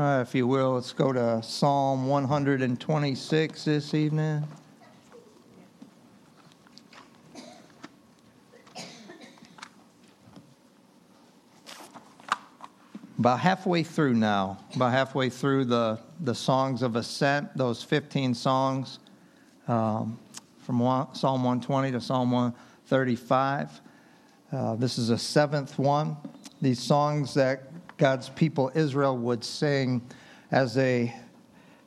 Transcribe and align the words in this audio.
Uh, 0.00 0.22
if 0.26 0.34
you 0.34 0.46
will, 0.46 0.72
let's 0.76 0.94
go 0.94 1.12
to 1.12 1.42
Psalm 1.42 2.06
126 2.06 3.64
this 3.66 3.92
evening. 3.92 4.42
About 13.18 13.40
halfway 13.40 13.82
through 13.82 14.14
now, 14.14 14.58
about 14.74 14.92
halfway 14.92 15.28
through 15.28 15.66
the, 15.66 15.98
the 16.20 16.34
songs 16.34 16.80
of 16.80 16.96
ascent, 16.96 17.54
those 17.54 17.82
15 17.82 18.32
songs 18.32 19.00
um, 19.68 20.18
from 20.60 20.78
one, 20.78 21.14
Psalm 21.14 21.44
120 21.44 21.92
to 21.92 22.00
Psalm 22.00 22.30
135. 22.30 23.82
Uh, 24.50 24.76
this 24.76 24.96
is 24.96 25.10
a 25.10 25.18
seventh 25.18 25.78
one. 25.78 26.16
These 26.62 26.78
songs 26.78 27.34
that 27.34 27.69
God's 28.00 28.30
people 28.30 28.72
Israel 28.74 29.14
would 29.18 29.44
sing 29.44 30.00
as 30.50 30.74
they 30.74 31.14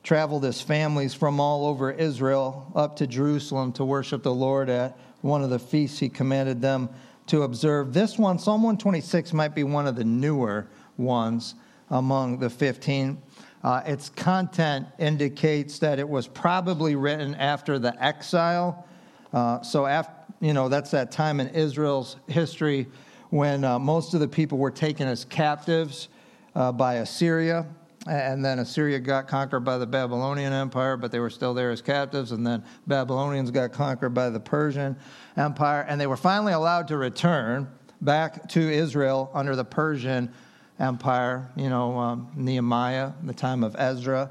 traveled 0.04 0.44
as 0.44 0.60
families 0.60 1.12
from 1.12 1.40
all 1.40 1.66
over 1.66 1.90
Israel 1.90 2.70
up 2.76 2.94
to 2.96 3.06
Jerusalem 3.08 3.72
to 3.72 3.84
worship 3.84 4.22
the 4.22 4.32
Lord 4.32 4.70
at 4.70 4.96
one 5.22 5.42
of 5.42 5.50
the 5.50 5.58
feasts 5.58 5.98
he 5.98 6.08
commanded 6.08 6.62
them 6.62 6.88
to 7.26 7.42
observe. 7.42 7.92
This 7.92 8.16
one, 8.16 8.38
Psalm 8.38 8.62
126, 8.62 9.32
might 9.32 9.56
be 9.56 9.64
one 9.64 9.88
of 9.88 9.96
the 9.96 10.04
newer 10.04 10.68
ones 10.98 11.56
among 11.90 12.38
the 12.38 12.48
15. 12.48 13.20
Uh, 13.64 13.82
its 13.84 14.08
content 14.08 14.86
indicates 15.00 15.80
that 15.80 15.98
it 15.98 16.08
was 16.08 16.28
probably 16.28 16.94
written 16.94 17.34
after 17.34 17.80
the 17.80 18.00
exile. 18.00 18.86
Uh, 19.32 19.60
so, 19.62 19.84
after, 19.84 20.12
you 20.40 20.52
know, 20.52 20.68
that's 20.68 20.92
that 20.92 21.10
time 21.10 21.40
in 21.40 21.48
Israel's 21.48 22.18
history 22.28 22.86
when 23.34 23.64
uh, 23.64 23.80
most 23.80 24.14
of 24.14 24.20
the 24.20 24.28
people 24.28 24.58
were 24.58 24.70
taken 24.70 25.08
as 25.08 25.24
captives 25.24 26.06
uh, 26.54 26.70
by 26.70 26.94
Assyria. 26.94 27.66
And 28.06 28.44
then 28.44 28.60
Assyria 28.60 29.00
got 29.00 29.26
conquered 29.26 29.64
by 29.64 29.76
the 29.76 29.88
Babylonian 29.88 30.52
Empire, 30.52 30.96
but 30.96 31.10
they 31.10 31.18
were 31.18 31.30
still 31.30 31.52
there 31.52 31.72
as 31.72 31.82
captives. 31.82 32.30
And 32.30 32.46
then 32.46 32.62
Babylonians 32.86 33.50
got 33.50 33.72
conquered 33.72 34.14
by 34.14 34.30
the 34.30 34.38
Persian 34.38 34.94
Empire. 35.36 35.84
And 35.88 36.00
they 36.00 36.06
were 36.06 36.16
finally 36.16 36.52
allowed 36.52 36.86
to 36.88 36.96
return 36.96 37.66
back 38.00 38.48
to 38.50 38.60
Israel 38.60 39.32
under 39.34 39.56
the 39.56 39.64
Persian 39.64 40.32
Empire, 40.78 41.50
you 41.56 41.68
know, 41.68 41.98
um, 41.98 42.30
Nehemiah, 42.36 43.14
the 43.24 43.34
time 43.34 43.64
of 43.64 43.74
Ezra. 43.76 44.30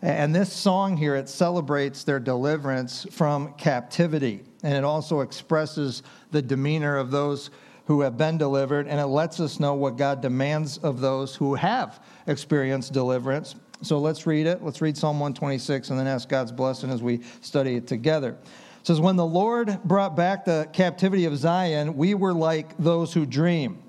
And 0.00 0.34
this 0.34 0.50
song 0.50 0.96
here, 0.96 1.14
it 1.14 1.28
celebrates 1.28 2.04
their 2.04 2.18
deliverance 2.18 3.06
from 3.10 3.52
captivity. 3.58 4.40
And 4.62 4.72
it 4.72 4.84
also 4.84 5.20
expresses 5.20 6.02
the 6.30 6.40
demeanor 6.40 6.96
of 6.96 7.10
those 7.10 7.50
who 7.90 8.02
have 8.02 8.16
been 8.16 8.38
delivered, 8.38 8.86
and 8.86 9.00
it 9.00 9.06
lets 9.06 9.40
us 9.40 9.58
know 9.58 9.74
what 9.74 9.96
God 9.96 10.20
demands 10.20 10.78
of 10.78 11.00
those 11.00 11.34
who 11.34 11.56
have 11.56 12.00
experienced 12.28 12.92
deliverance. 12.92 13.56
So 13.82 13.98
let's 13.98 14.28
read 14.28 14.46
it. 14.46 14.62
Let's 14.62 14.80
read 14.80 14.96
Psalm 14.96 15.18
126 15.18 15.90
and 15.90 15.98
then 15.98 16.06
ask 16.06 16.28
God's 16.28 16.52
blessing 16.52 16.90
as 16.90 17.02
we 17.02 17.22
study 17.40 17.74
it 17.74 17.88
together. 17.88 18.36
It 18.80 18.86
says, 18.86 19.00
When 19.00 19.16
the 19.16 19.26
Lord 19.26 19.82
brought 19.82 20.14
back 20.14 20.44
the 20.44 20.68
captivity 20.72 21.24
of 21.24 21.36
Zion, 21.36 21.96
we 21.96 22.14
were 22.14 22.32
like 22.32 22.78
those 22.78 23.12
who 23.12 23.26
dream. 23.26 23.82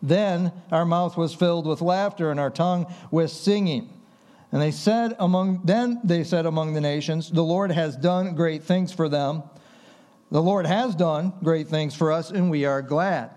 Then 0.00 0.52
our 0.70 0.84
mouth 0.84 1.16
was 1.16 1.34
filled 1.34 1.66
with 1.66 1.80
laughter 1.80 2.30
and 2.30 2.38
our 2.38 2.50
tongue 2.50 2.86
with 3.10 3.32
singing. 3.32 3.92
And 4.52 4.62
they 4.62 4.70
said 4.70 5.16
among 5.18 5.62
then 5.64 6.00
they 6.04 6.22
said 6.22 6.46
among 6.46 6.74
the 6.74 6.80
nations, 6.80 7.28
the 7.28 7.42
Lord 7.42 7.72
has 7.72 7.96
done 7.96 8.36
great 8.36 8.62
things 8.62 8.92
for 8.92 9.08
them. 9.08 9.42
The 10.30 10.40
Lord 10.40 10.64
has 10.64 10.94
done 10.94 11.32
great 11.42 11.66
things 11.66 11.96
for 11.96 12.12
us, 12.12 12.30
and 12.30 12.52
we 12.52 12.64
are 12.64 12.82
glad. 12.82 13.32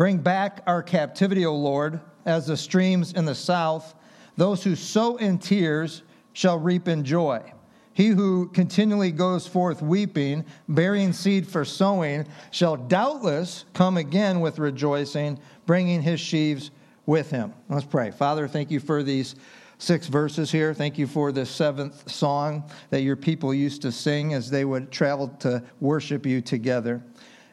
Bring 0.00 0.16
back 0.16 0.62
our 0.66 0.82
captivity, 0.82 1.44
O 1.44 1.54
Lord, 1.54 2.00
as 2.24 2.46
the 2.46 2.56
streams 2.56 3.12
in 3.12 3.26
the 3.26 3.34
south. 3.34 3.94
Those 4.34 4.64
who 4.64 4.74
sow 4.74 5.18
in 5.18 5.36
tears 5.36 6.04
shall 6.32 6.58
reap 6.58 6.88
in 6.88 7.04
joy. 7.04 7.52
He 7.92 8.06
who 8.06 8.48
continually 8.48 9.12
goes 9.12 9.46
forth 9.46 9.82
weeping, 9.82 10.46
bearing 10.70 11.12
seed 11.12 11.46
for 11.46 11.66
sowing, 11.66 12.26
shall 12.50 12.78
doubtless 12.78 13.66
come 13.74 13.98
again 13.98 14.40
with 14.40 14.58
rejoicing, 14.58 15.38
bringing 15.66 16.00
his 16.00 16.18
sheaves 16.18 16.70
with 17.04 17.30
him. 17.30 17.52
Let's 17.68 17.84
pray. 17.84 18.10
Father, 18.10 18.48
thank 18.48 18.70
you 18.70 18.80
for 18.80 19.02
these 19.02 19.34
six 19.76 20.06
verses 20.06 20.50
here. 20.50 20.72
Thank 20.72 20.96
you 20.96 21.06
for 21.06 21.30
the 21.30 21.44
seventh 21.44 22.10
song 22.10 22.64
that 22.88 23.02
your 23.02 23.16
people 23.16 23.52
used 23.52 23.82
to 23.82 23.92
sing 23.92 24.32
as 24.32 24.48
they 24.48 24.64
would 24.64 24.90
travel 24.90 25.28
to 25.40 25.62
worship 25.78 26.24
you 26.24 26.40
together. 26.40 27.02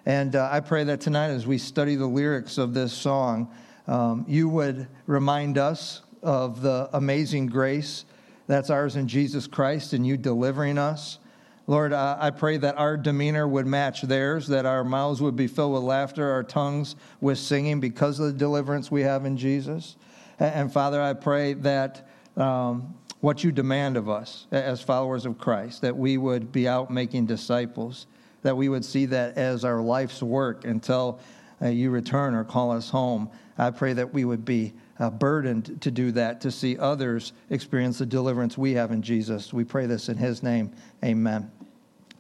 And 0.08 0.38
uh, 0.38 0.48
I 0.50 0.62
pray 0.62 0.86
that 0.86 1.02
tonight, 1.02 1.32
as 1.32 1.46
we 1.46 1.58
study 1.58 1.98
the 1.98 2.08
lyrics 2.08 2.58
of 2.58 2.74
this 2.74 2.94
song, 2.94 3.52
um, 3.88 4.24
you 4.26 4.48
would 4.48 4.88
remind 5.06 5.58
us 5.58 6.02
of 6.24 6.62
the 6.62 6.90
amazing 6.94 7.48
grace 7.48 8.06
that's 8.48 8.70
ours 8.70 8.96
in 8.96 9.10
Jesus 9.10 9.48
Christ 9.48 9.92
and 9.92 10.08
you 10.08 10.16
delivering 10.16 10.78
us. 10.78 11.20
Lord, 11.68 11.92
I 11.92 12.32
pray 12.32 12.56
that 12.56 12.78
our 12.78 12.96
demeanor 12.96 13.50
would 13.50 13.68
match 13.68 14.02
theirs, 14.02 14.48
that 14.48 14.66
our 14.66 14.86
mouths 14.86 15.22
would 15.22 15.36
be 15.36 15.48
filled 15.48 15.74
with 15.74 15.84
laughter, 15.84 16.32
our 16.32 16.44
tongues 16.44 16.96
with 17.20 17.38
singing 17.38 17.82
because 17.82 18.18
of 18.22 18.28
the 18.28 18.32
deliverance 18.32 18.90
we 18.90 19.02
have 19.02 19.26
in 19.26 19.36
Jesus. 19.36 19.98
And, 20.40 20.56
and 20.56 20.72
Father, 20.72 21.02
I 21.02 21.16
pray 21.16 21.52
that 21.56 22.08
um, 22.38 22.96
what 23.20 23.44
you 23.44 23.52
demand 23.52 23.98
of 23.98 24.08
us 24.08 24.48
as 24.52 24.82
followers 24.82 25.26
of 25.26 25.38
Christ, 25.38 25.82
that 25.82 25.98
we 25.98 26.18
would 26.18 26.54
be 26.54 26.66
out 26.66 26.90
making 26.90 27.26
disciples 27.26 28.08
that 28.48 28.56
we 28.56 28.70
would 28.70 28.86
see 28.86 29.06
that 29.06 29.38
as 29.38 29.66
our 29.66 29.82
life's 29.82 30.24
work 30.24 30.64
until 30.64 31.20
uh, 31.62 31.68
you 31.68 31.90
return 31.90 32.34
or 32.34 32.46
call 32.46 32.72
us 32.72 32.90
home. 32.90 33.30
I 33.58 33.72
pray 33.72 33.92
that 33.92 34.14
we 34.14 34.24
would 34.24 34.46
be 34.46 34.74
uh, 35.00 35.10
burdened 35.10 35.82
to 35.82 35.92
do 35.92 36.14
that, 36.14 36.40
to 36.42 36.50
see 36.50 36.78
others 36.78 37.34
experience 37.50 37.98
the 37.98 38.06
deliverance 38.06 38.58
we 38.58 38.72
have 38.76 38.92
in 38.92 39.02
Jesus. 39.02 39.52
We 39.52 39.66
pray 39.66 39.86
this 39.86 40.08
in 40.08 40.16
His 40.16 40.44
name. 40.44 40.72
Amen. 41.04 41.52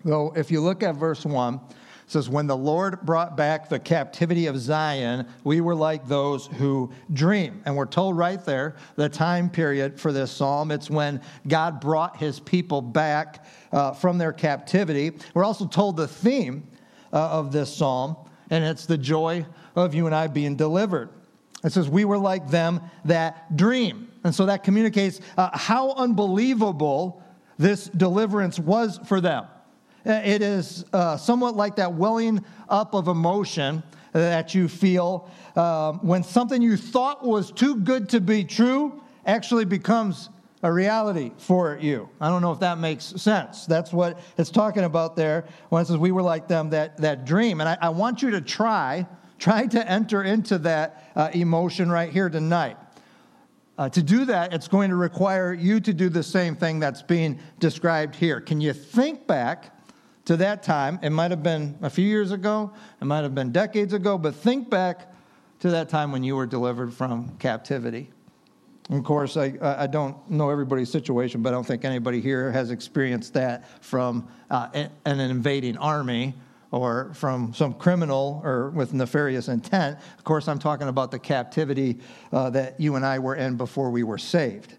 So 0.05 0.33
if 0.35 0.51
you 0.51 0.59
look 0.59 0.83
at 0.83 0.95
verse 0.95 1.25
1, 1.25 1.61
says, 2.07 2.29
When 2.29 2.47
the 2.47 2.57
Lord 2.57 3.01
brought 3.01 3.37
back 3.37 3.69
the 3.69 3.79
captivity 3.79 4.47
of 4.47 4.57
Zion, 4.57 5.27
we 5.43 5.61
were 5.61 5.75
like 5.75 6.07
those 6.07 6.47
who 6.47 6.91
dream. 7.13 7.61
And 7.65 7.75
we're 7.75 7.85
told 7.85 8.17
right 8.17 8.43
there 8.43 8.75
the 8.95 9.09
time 9.09 9.49
period 9.49 9.99
for 9.99 10.11
this 10.11 10.31
psalm. 10.31 10.71
It's 10.71 10.89
when 10.89 11.21
God 11.47 11.79
brought 11.79 12.17
his 12.17 12.39
people 12.39 12.81
back 12.81 13.45
uh, 13.71 13.91
from 13.91 14.17
their 14.17 14.33
captivity. 14.33 15.11
We're 15.33 15.43
also 15.43 15.67
told 15.67 15.97
the 15.97 16.07
theme 16.07 16.67
uh, 17.11 17.29
of 17.29 17.51
this 17.51 17.73
psalm, 17.73 18.15
and 18.49 18.63
it's 18.63 18.85
the 18.85 18.97
joy 18.97 19.45
of 19.75 19.93
you 19.93 20.05
and 20.05 20.15
I 20.15 20.27
being 20.27 20.55
delivered. 20.55 21.09
It 21.63 21.73
says, 21.73 21.89
We 21.89 22.05
were 22.05 22.17
like 22.17 22.49
them 22.49 22.81
that 23.05 23.55
dream. 23.55 24.11
And 24.23 24.33
so 24.33 24.45
that 24.47 24.63
communicates 24.63 25.19
uh, 25.37 25.49
how 25.53 25.91
unbelievable 25.91 27.21
this 27.57 27.85
deliverance 27.85 28.59
was 28.59 28.99
for 29.05 29.19
them. 29.19 29.45
Uh, 30.07 30.21
it 30.23 30.41
is 30.41 30.85
uh, 30.93 31.17
somewhat 31.17 31.57
like 31.57 31.75
that 31.75 31.93
welling 31.93 32.43
up 32.69 32.93
of 32.93 33.09
emotion 33.09 33.83
that 34.13 34.55
you 34.55 34.69
feel 34.69 35.29
uh, 35.57 35.91
when 35.93 36.23
something 36.23 36.61
you 36.61 36.77
thought 36.77 37.25
was 37.25 37.51
too 37.51 37.75
good 37.75 38.07
to 38.07 38.21
be 38.21 38.43
true 38.43 39.01
actually 39.25 39.65
becomes 39.65 40.29
a 40.63 40.71
reality 40.71 41.31
for 41.37 41.77
you. 41.81 42.09
I 42.21 42.29
don't 42.29 42.41
know 42.41 42.53
if 42.53 42.59
that 42.61 42.77
makes 42.79 43.03
sense. 43.03 43.65
That's 43.65 43.91
what 43.91 44.19
it's 44.37 44.49
talking 44.49 44.85
about 44.85 45.15
there 45.15 45.45
when 45.69 45.81
it 45.81 45.87
says 45.87 45.97
we 45.97 46.11
were 46.11 46.21
like 46.21 46.47
them 46.47 46.69
that, 46.69 46.97
that 46.97 47.25
dream. 47.25 47.59
And 47.59 47.67
I, 47.69 47.77
I 47.81 47.89
want 47.89 48.21
you 48.21 48.31
to 48.31 48.41
try, 48.41 49.05
try 49.37 49.67
to 49.67 49.91
enter 49.91 50.23
into 50.23 50.57
that 50.59 51.11
uh, 51.15 51.29
emotion 51.33 51.91
right 51.91 52.11
here 52.11 52.29
tonight. 52.29 52.77
Uh, 53.77 53.89
to 53.89 54.01
do 54.01 54.25
that, 54.25 54.53
it's 54.53 54.67
going 54.67 54.89
to 54.89 54.95
require 54.95 55.53
you 55.53 55.79
to 55.81 55.93
do 55.93 56.09
the 56.09 56.23
same 56.23 56.55
thing 56.55 56.79
that's 56.79 57.03
being 57.03 57.39
described 57.59 58.15
here. 58.15 58.41
Can 58.41 58.61
you 58.61 58.73
think 58.73 59.27
back 59.27 59.76
to 60.27 60.35
that 60.35 60.61
time. 60.61 60.99
It 61.01 61.09
might 61.11 61.31
have 61.31 61.41
been 61.41 61.77
a 61.81 61.89
few 61.89 62.05
years 62.05 62.31
ago, 62.31 62.73
it 63.01 63.05
might 63.05 63.21
have 63.21 63.33
been 63.33 63.53
decades 63.53 63.93
ago, 63.93 64.17
but 64.17 64.35
think 64.35 64.69
back 64.69 65.13
to 65.59 65.71
that 65.71 65.87
time 65.87 66.11
when 66.11 66.21
you 66.21 66.35
were 66.35 66.45
delivered 66.45 66.93
from 66.93 67.37
captivity. 67.37 68.09
of 68.89 69.05
course, 69.05 69.37
I, 69.37 69.53
I 69.61 69.87
don't 69.87 70.17
know 70.29 70.49
everybody's 70.49 70.91
situation, 70.91 71.41
but 71.41 71.49
I 71.49 71.51
don't 71.53 71.65
think 71.65 71.85
anybody 71.85 72.19
here 72.19 72.51
has 72.51 72.71
experienced 72.71 73.33
that 73.35 73.69
from 73.81 74.27
uh, 74.51 74.87
an 75.05 75.19
invading 75.19 75.77
army 75.77 76.35
or 76.71 77.13
from 77.13 77.53
some 77.53 77.73
criminal 77.73 78.41
or 78.43 78.71
with 78.71 78.93
nefarious 78.93 79.47
intent. 79.47 79.97
Of 80.17 80.25
course, 80.25 80.49
I'm 80.49 80.59
talking 80.59 80.89
about 80.89 81.09
the 81.09 81.19
captivity 81.19 81.99
uh, 82.33 82.49
that 82.49 82.81
you 82.81 82.97
and 82.97 83.05
I 83.05 83.19
were 83.19 83.35
in 83.35 83.55
before 83.55 83.91
we 83.91 84.03
were 84.03 84.17
saved. 84.17 84.75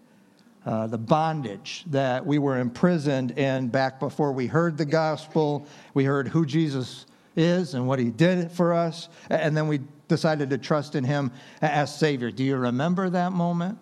Uh, 0.66 0.86
the 0.86 0.98
bondage 0.98 1.84
that 1.86 2.26
we 2.26 2.38
were 2.38 2.58
imprisoned 2.58 3.30
in 3.38 3.68
back 3.68 3.98
before 3.98 4.32
we 4.32 4.46
heard 4.46 4.76
the 4.76 4.84
gospel, 4.84 5.66
we 5.94 6.04
heard 6.04 6.28
who 6.28 6.44
Jesus 6.44 7.06
is 7.36 7.74
and 7.74 7.86
what 7.86 7.98
he 7.98 8.10
did 8.10 8.50
for 8.50 8.74
us, 8.74 9.08
and 9.30 9.56
then 9.56 9.68
we 9.68 9.80
decided 10.08 10.50
to 10.50 10.58
trust 10.58 10.94
in 10.94 11.04
him 11.04 11.30
as 11.62 11.96
Savior. 11.96 12.30
Do 12.30 12.44
you 12.44 12.56
remember 12.56 13.08
that 13.10 13.32
moment? 13.32 13.78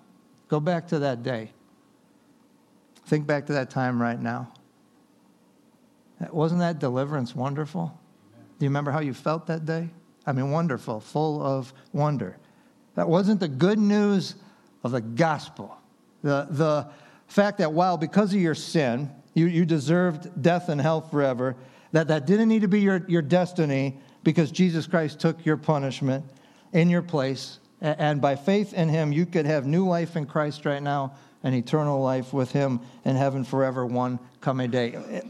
Go 0.49 0.61
back 0.61 0.89
to 0.89 1.01
that 1.01 1.23
day. 1.23 1.51
Think 3.07 3.27
back 3.27 3.47
to 3.47 3.55
that 3.55 3.71
time 3.71 4.01
right 4.01 4.21
now. 4.21 4.53
Wasn't 6.31 6.61
that 6.61 6.79
deliverance 6.79 7.35
wonderful? 7.35 7.99
Do 8.59 8.65
you 8.65 8.71
remember 8.71 8.91
how 8.91 9.01
you 9.01 9.15
felt 9.15 9.47
that 9.47 9.65
day? 9.65 9.91
I 10.27 10.33
mean, 10.33 10.51
wonderful, 10.51 11.01
full 11.01 11.43
of 11.43 11.73
wonder. 11.93 12.37
That 12.95 13.09
wasn't 13.09 13.41
the 13.41 13.49
good 13.49 13.79
news 13.79 14.35
of 14.83 14.93
the 14.93 15.01
gospel. 15.01 15.77
The, 16.27 16.49
the 16.51 16.89
fact 17.29 17.59
that, 17.59 17.73
while 17.73 17.97
because 17.97 18.35
of 18.35 18.41
your 18.41 18.57
sin, 18.57 19.13
you, 19.35 19.47
you 19.47 19.65
deserved 19.65 20.43
death 20.43 20.69
and 20.69 20.81
hell 20.81 21.01
forever, 21.01 21.55
that 21.93 22.09
that 22.09 22.27
didn't 22.27 22.49
need 22.49 22.63
to 22.63 22.69
be 22.69 22.81
your, 22.81 23.05
your 23.07 23.23
destiny 23.23 24.01
because 24.25 24.51
Jesus 24.51 24.89
Christ 24.89 25.21
took 25.21 25.47
your 25.47 25.57
punishment 25.57 26.25
in 26.73 26.91
your 26.91 27.03
place. 27.03 27.61
And 27.81 28.21
by 28.21 28.35
faith 28.35 28.75
in 28.75 28.89
him, 28.89 29.13
you 29.13 29.25
could 29.25 29.47
have 29.47 29.67
new 29.67 29.87
life 29.87 30.17
in 30.17 30.27
Christ 30.27 30.67
right 30.67 30.83
now 30.83 31.15
and 31.45 31.55
eternal 31.55 32.03
life 32.03 32.33
with 32.33 32.51
him 32.51 32.81
in 33.05 33.15
heaven 33.15 33.45
forever, 33.45 33.87
one 33.87 34.19
coming 34.41 34.73
day. 34.73 35.23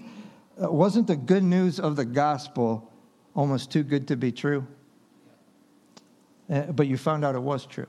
Uh, 0.58 0.72
wasn't 0.72 1.06
the 1.08 1.16
good 1.16 1.42
news 1.42 1.78
of 1.78 1.96
the 1.96 2.06
gospel 2.06 2.90
almost 3.34 3.70
too 3.70 3.82
good 3.82 4.08
to 4.08 4.16
be 4.16 4.32
true? 4.32 4.66
Uh, 6.48 6.62
but 6.72 6.86
you 6.86 6.96
found 6.96 7.22
out 7.22 7.34
it 7.34 7.42
was 7.42 7.66
true. 7.66 7.88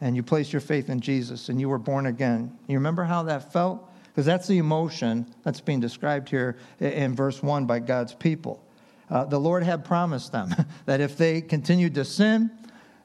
And 0.00 0.14
you 0.14 0.22
placed 0.22 0.52
your 0.52 0.60
faith 0.60 0.90
in 0.90 1.00
Jesus 1.00 1.48
and 1.48 1.60
you 1.60 1.68
were 1.68 1.78
born 1.78 2.06
again. 2.06 2.56
You 2.66 2.76
remember 2.76 3.04
how 3.04 3.22
that 3.24 3.52
felt? 3.52 3.90
Because 4.04 4.26
that's 4.26 4.46
the 4.46 4.58
emotion 4.58 5.26
that's 5.42 5.60
being 5.60 5.80
described 5.80 6.28
here 6.28 6.56
in 6.80 7.14
verse 7.14 7.42
1 7.42 7.66
by 7.66 7.80
God's 7.80 8.14
people. 8.14 8.62
Uh, 9.10 9.24
the 9.24 9.38
Lord 9.38 9.62
had 9.62 9.84
promised 9.84 10.32
them 10.32 10.54
that 10.86 11.00
if 11.00 11.16
they 11.16 11.40
continued 11.40 11.94
to 11.94 12.04
sin, 12.04 12.50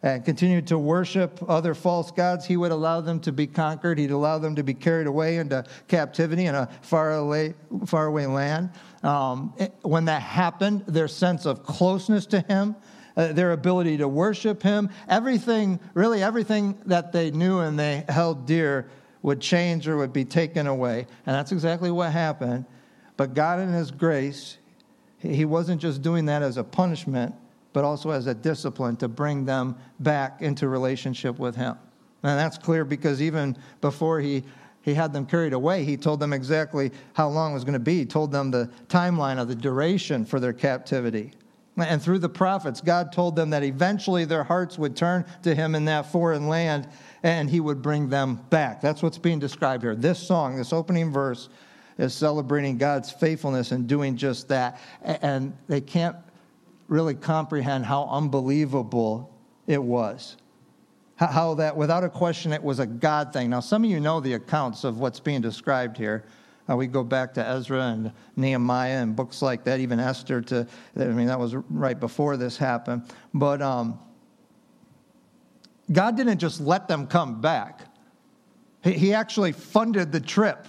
and 0.03 0.25
continued 0.25 0.67
to 0.67 0.79
worship 0.79 1.39
other 1.47 1.75
false 1.75 2.11
gods, 2.11 2.45
he 2.45 2.57
would 2.57 2.71
allow 2.71 3.01
them 3.01 3.19
to 3.19 3.31
be 3.31 3.45
conquered. 3.45 3.99
He'd 3.99 4.11
allow 4.11 4.39
them 4.39 4.55
to 4.55 4.63
be 4.63 4.73
carried 4.73 5.07
away 5.07 5.37
into 5.37 5.63
captivity 5.87 6.45
in 6.45 6.55
a 6.55 6.67
faraway, 6.81 7.53
faraway 7.85 8.25
land. 8.25 8.71
Um, 9.03 9.53
when 9.83 10.05
that 10.05 10.21
happened, 10.21 10.85
their 10.87 11.07
sense 11.07 11.45
of 11.45 11.63
closeness 11.63 12.25
to 12.27 12.41
him, 12.41 12.75
uh, 13.17 13.33
their 13.33 13.51
ability 13.51 13.97
to 13.97 14.07
worship 14.07 14.63
him, 14.63 14.89
everything, 15.07 15.79
really 15.93 16.23
everything 16.23 16.77
that 16.85 17.11
they 17.11 17.31
knew 17.31 17.59
and 17.59 17.79
they 17.79 18.03
held 18.09 18.45
dear 18.45 18.89
would 19.21 19.39
change 19.39 19.87
or 19.87 19.97
would 19.97 20.13
be 20.13 20.25
taken 20.25 20.67
away. 20.67 21.05
And 21.25 21.35
that's 21.35 21.51
exactly 21.51 21.91
what 21.91 22.11
happened. 22.11 22.65
But 23.17 23.33
God, 23.33 23.59
in 23.59 23.69
his 23.69 23.91
grace, 23.91 24.57
he 25.19 25.45
wasn't 25.45 25.81
just 25.81 26.01
doing 26.01 26.25
that 26.25 26.41
as 26.41 26.57
a 26.57 26.63
punishment, 26.63 27.35
but 27.73 27.83
also 27.83 28.09
as 28.09 28.27
a 28.27 28.33
discipline 28.33 28.95
to 28.97 29.07
bring 29.07 29.45
them 29.45 29.77
back 29.99 30.41
into 30.41 30.67
relationship 30.67 31.37
with 31.37 31.55
Him. 31.55 31.77
And 32.23 32.39
that's 32.39 32.57
clear 32.57 32.83
because 32.83 33.21
even 33.21 33.57
before 33.81 34.19
He 34.19 34.43
he 34.83 34.93
had 34.95 35.13
them 35.13 35.25
carried 35.25 35.53
away. 35.53 35.83
He 35.83 35.95
told 35.95 36.19
them 36.19 36.33
exactly 36.33 36.91
how 37.13 37.29
long 37.29 37.51
it 37.51 37.53
was 37.53 37.63
going 37.63 37.73
to 37.73 37.79
be. 37.79 37.99
He 37.99 38.05
told 38.05 38.31
them 38.31 38.49
the 38.49 38.69
timeline 38.87 39.39
of 39.39 39.47
the 39.47 39.55
duration 39.55 40.25
for 40.25 40.39
their 40.39 40.53
captivity. 40.53 41.33
And 41.77 42.01
through 42.01 42.19
the 42.19 42.29
prophets, 42.29 42.81
God 42.81 43.11
told 43.11 43.35
them 43.35 43.51
that 43.51 43.63
eventually 43.63 44.25
their 44.25 44.43
hearts 44.43 44.77
would 44.77 44.95
turn 44.95 45.25
to 45.43 45.55
Him 45.55 45.73
in 45.73 45.85
that 45.85 46.11
foreign 46.11 46.47
land 46.47 46.87
and 47.23 47.49
He 47.49 47.59
would 47.59 47.81
bring 47.81 48.09
them 48.09 48.41
back. 48.49 48.81
That's 48.81 49.01
what's 49.01 49.17
being 49.17 49.39
described 49.39 49.83
here. 49.83 49.95
This 49.95 50.19
song, 50.19 50.57
this 50.57 50.73
opening 50.73 51.11
verse, 51.11 51.49
is 51.97 52.13
celebrating 52.13 52.77
God's 52.77 53.11
faithfulness 53.11 53.71
and 53.71 53.87
doing 53.87 54.17
just 54.17 54.49
that. 54.49 54.79
And 55.01 55.55
they 55.67 55.81
can't 55.81 56.17
really 56.87 57.15
comprehend 57.15 57.85
how 57.85 58.07
unbelievable 58.09 59.33
it 59.65 59.81
was. 59.81 60.35
How 61.15 61.53
that, 61.55 61.77
without 61.77 62.03
a 62.03 62.09
question, 62.09 62.51
it 62.51 62.63
was 62.63 62.79
a 62.79 62.85
God 62.85 63.31
thing. 63.31 63.49
Now, 63.49 63.59
some 63.59 63.83
of 63.83 63.89
you 63.89 63.99
know 63.99 64.19
the 64.19 64.33
accounts 64.33 64.83
of 64.83 64.99
what's 64.99 65.19
being 65.19 65.39
described 65.39 65.95
here. 65.95 66.25
Uh, 66.71 66.75
we 66.75 66.87
go 66.87 67.03
back 67.03 67.33
to 67.33 67.45
Ezra 67.45 67.81
and 67.87 68.11
Nehemiah 68.35 69.01
and 69.01 69.15
books 69.15 69.41
like 69.41 69.63
that, 69.65 69.79
even 69.79 69.99
Esther. 69.99 70.41
To 70.41 70.67
I 70.97 71.05
mean, 71.05 71.27
that 71.27 71.39
was 71.39 71.55
right 71.55 71.99
before 71.99 72.37
this 72.37 72.57
happened. 72.57 73.03
But 73.33 73.61
um, 73.61 73.99
God 75.91 76.15
didn't 76.15 76.37
just 76.37 76.61
let 76.61 76.87
them 76.87 77.07
come 77.07 77.41
back. 77.41 77.81
He, 78.83 78.93
he 78.93 79.13
actually 79.13 79.51
funded 79.51 80.11
the 80.11 80.19
trip 80.19 80.67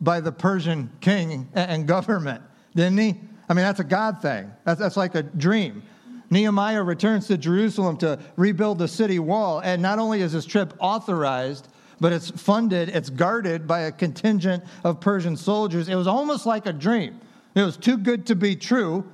by 0.00 0.20
the 0.20 0.32
Persian 0.32 0.90
king 1.00 1.48
and 1.54 1.86
government, 1.86 2.42
didn't 2.74 2.98
he? 2.98 3.20
I 3.48 3.54
mean, 3.54 3.64
that's 3.64 3.80
a 3.80 3.84
God 3.84 4.22
thing. 4.22 4.50
That's, 4.64 4.78
that's 4.78 4.96
like 4.96 5.14
a 5.14 5.22
dream. 5.22 5.82
Nehemiah 6.30 6.82
returns 6.82 7.26
to 7.26 7.36
Jerusalem 7.36 7.96
to 7.98 8.20
rebuild 8.36 8.78
the 8.78 8.86
city 8.86 9.18
wall. 9.18 9.58
And 9.58 9.82
not 9.82 9.98
only 9.98 10.20
is 10.20 10.32
this 10.32 10.46
trip 10.46 10.72
authorized, 10.78 11.66
but 12.00 12.12
it's 12.12 12.30
funded, 12.30 12.88
it's 12.88 13.10
guarded 13.10 13.66
by 13.66 13.80
a 13.80 13.92
contingent 13.92 14.64
of 14.84 15.00
Persian 15.00 15.36
soldiers. 15.36 15.88
It 15.88 15.94
was 15.94 16.06
almost 16.06 16.46
like 16.46 16.66
a 16.66 16.72
dream. 16.72 17.20
It 17.54 17.62
was 17.62 17.76
too 17.76 17.98
good 17.98 18.26
to 18.26 18.34
be 18.34 18.56
true, 18.56 19.04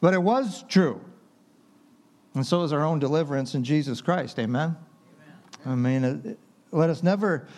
but 0.00 0.14
it 0.14 0.22
was 0.22 0.64
true. 0.68 1.00
And 2.34 2.46
so 2.46 2.62
is 2.62 2.72
our 2.72 2.84
own 2.84 2.98
deliverance 2.98 3.54
in 3.54 3.64
Jesus 3.64 4.00
Christ. 4.00 4.38
Amen? 4.38 4.76
Amen. 5.66 5.72
I 5.72 5.74
mean, 5.74 6.04
uh, 6.04 6.34
let 6.70 6.90
us 6.90 7.02
never, 7.02 7.48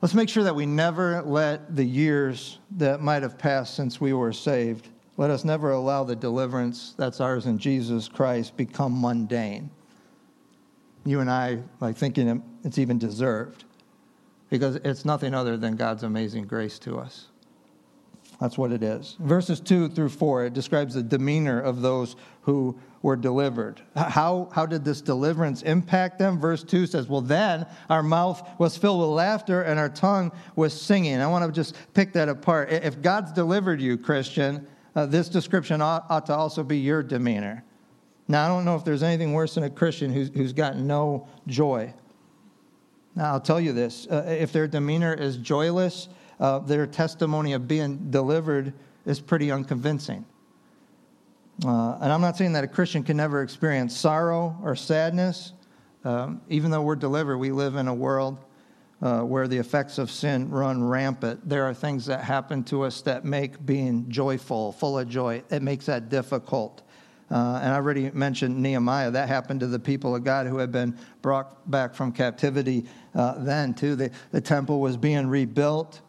let's 0.00 0.14
make 0.14 0.28
sure 0.28 0.44
that 0.44 0.54
we 0.54 0.66
never 0.66 1.22
let 1.22 1.74
the 1.74 1.84
years 1.84 2.58
that 2.76 3.00
might 3.00 3.22
have 3.22 3.38
passed 3.38 3.74
since 3.74 4.00
we 4.00 4.12
were 4.12 4.32
saved 4.32 4.88
let 5.16 5.30
us 5.30 5.44
never 5.44 5.70
allow 5.70 6.02
the 6.02 6.16
deliverance 6.16 6.94
that's 6.96 7.20
ours 7.20 7.46
in 7.46 7.58
Jesus 7.58 8.08
Christ 8.08 8.56
become 8.56 9.00
mundane. 9.00 9.70
You 11.04 11.20
and 11.20 11.30
I, 11.30 11.60
like 11.80 11.96
thinking 11.96 12.42
it's 12.64 12.78
even 12.78 12.98
deserved, 12.98 13.64
because 14.54 14.76
it's 14.84 15.04
nothing 15.04 15.34
other 15.34 15.56
than 15.56 15.74
God's 15.74 16.04
amazing 16.04 16.44
grace 16.44 16.78
to 16.78 16.96
us. 16.96 17.26
That's 18.40 18.56
what 18.56 18.70
it 18.70 18.84
is. 18.84 19.16
Verses 19.18 19.58
2 19.58 19.88
through 19.88 20.10
4, 20.10 20.44
it 20.44 20.54
describes 20.54 20.94
the 20.94 21.02
demeanor 21.02 21.60
of 21.60 21.82
those 21.82 22.14
who 22.42 22.78
were 23.02 23.16
delivered. 23.16 23.82
How, 23.96 24.48
how 24.52 24.64
did 24.64 24.84
this 24.84 25.00
deliverance 25.00 25.62
impact 25.62 26.20
them? 26.20 26.38
Verse 26.38 26.62
2 26.62 26.86
says, 26.86 27.08
Well, 27.08 27.20
then 27.20 27.66
our 27.90 28.04
mouth 28.04 28.48
was 28.60 28.76
filled 28.76 29.00
with 29.00 29.08
laughter 29.08 29.62
and 29.62 29.80
our 29.80 29.88
tongue 29.88 30.30
was 30.54 30.80
singing. 30.80 31.20
I 31.20 31.26
want 31.26 31.44
to 31.44 31.50
just 31.50 31.74
pick 31.92 32.12
that 32.12 32.28
apart. 32.28 32.70
If 32.70 33.02
God's 33.02 33.32
delivered 33.32 33.80
you, 33.80 33.98
Christian, 33.98 34.64
uh, 34.94 35.06
this 35.06 35.28
description 35.28 35.82
ought, 35.82 36.06
ought, 36.08 36.26
to 36.26 36.32
also 36.32 36.62
be 36.62 36.78
your 36.78 37.02
demeanor. 37.02 37.64
Now, 38.28 38.44
I 38.44 38.48
don't 38.48 38.64
know 38.64 38.76
if 38.76 38.84
there's 38.84 39.02
anything 39.02 39.32
worse 39.32 39.56
than 39.56 39.64
a 39.64 39.70
Christian 39.70 40.12
who's, 40.12 40.28
who's 40.28 40.52
got 40.52 40.76
no 40.76 41.26
joy. 41.48 41.92
Now, 43.16 43.32
I'll 43.32 43.40
tell 43.40 43.60
you 43.60 43.72
this 43.72 44.06
uh, 44.10 44.24
if 44.26 44.52
their 44.52 44.66
demeanor 44.66 45.14
is 45.14 45.36
joyless, 45.36 46.08
uh, 46.40 46.58
their 46.60 46.86
testimony 46.86 47.52
of 47.52 47.68
being 47.68 48.10
delivered 48.10 48.72
is 49.06 49.20
pretty 49.20 49.50
unconvincing. 49.50 50.24
Uh, 51.64 51.98
and 52.00 52.12
I'm 52.12 52.20
not 52.20 52.36
saying 52.36 52.52
that 52.54 52.64
a 52.64 52.68
Christian 52.68 53.04
can 53.04 53.16
never 53.16 53.42
experience 53.42 53.96
sorrow 53.96 54.58
or 54.62 54.74
sadness. 54.74 55.52
Um, 56.04 56.40
even 56.48 56.70
though 56.70 56.82
we're 56.82 56.96
delivered, 56.96 57.38
we 57.38 57.52
live 57.52 57.76
in 57.76 57.86
a 57.86 57.94
world 57.94 58.38
uh, 59.00 59.20
where 59.20 59.46
the 59.46 59.56
effects 59.56 59.98
of 59.98 60.10
sin 60.10 60.50
run 60.50 60.82
rampant, 60.82 61.48
there 61.48 61.64
are 61.64 61.74
things 61.74 62.06
that 62.06 62.24
happen 62.24 62.64
to 62.64 62.82
us 62.82 63.02
that 63.02 63.24
make 63.24 63.64
being 63.64 64.08
joyful, 64.08 64.72
full 64.72 64.98
of 64.98 65.08
joy, 65.08 65.42
it 65.50 65.62
makes 65.62 65.86
that 65.86 66.08
difficult. 66.08 66.82
Uh, 67.34 67.58
and 67.60 67.72
I 67.72 67.74
already 67.74 68.12
mentioned 68.12 68.62
Nehemiah. 68.62 69.10
That 69.10 69.28
happened 69.28 69.58
to 69.58 69.66
the 69.66 69.80
people 69.80 70.14
of 70.14 70.22
God 70.22 70.46
who 70.46 70.58
had 70.58 70.70
been 70.70 70.96
brought 71.20 71.68
back 71.68 71.92
from 71.92 72.12
captivity 72.12 72.86
uh, 73.12 73.34
then, 73.38 73.74
too. 73.74 73.96
The, 73.96 74.12
the 74.30 74.40
temple 74.40 74.80
was 74.80 74.96
being 74.96 75.26
rebuilt, 75.26 76.00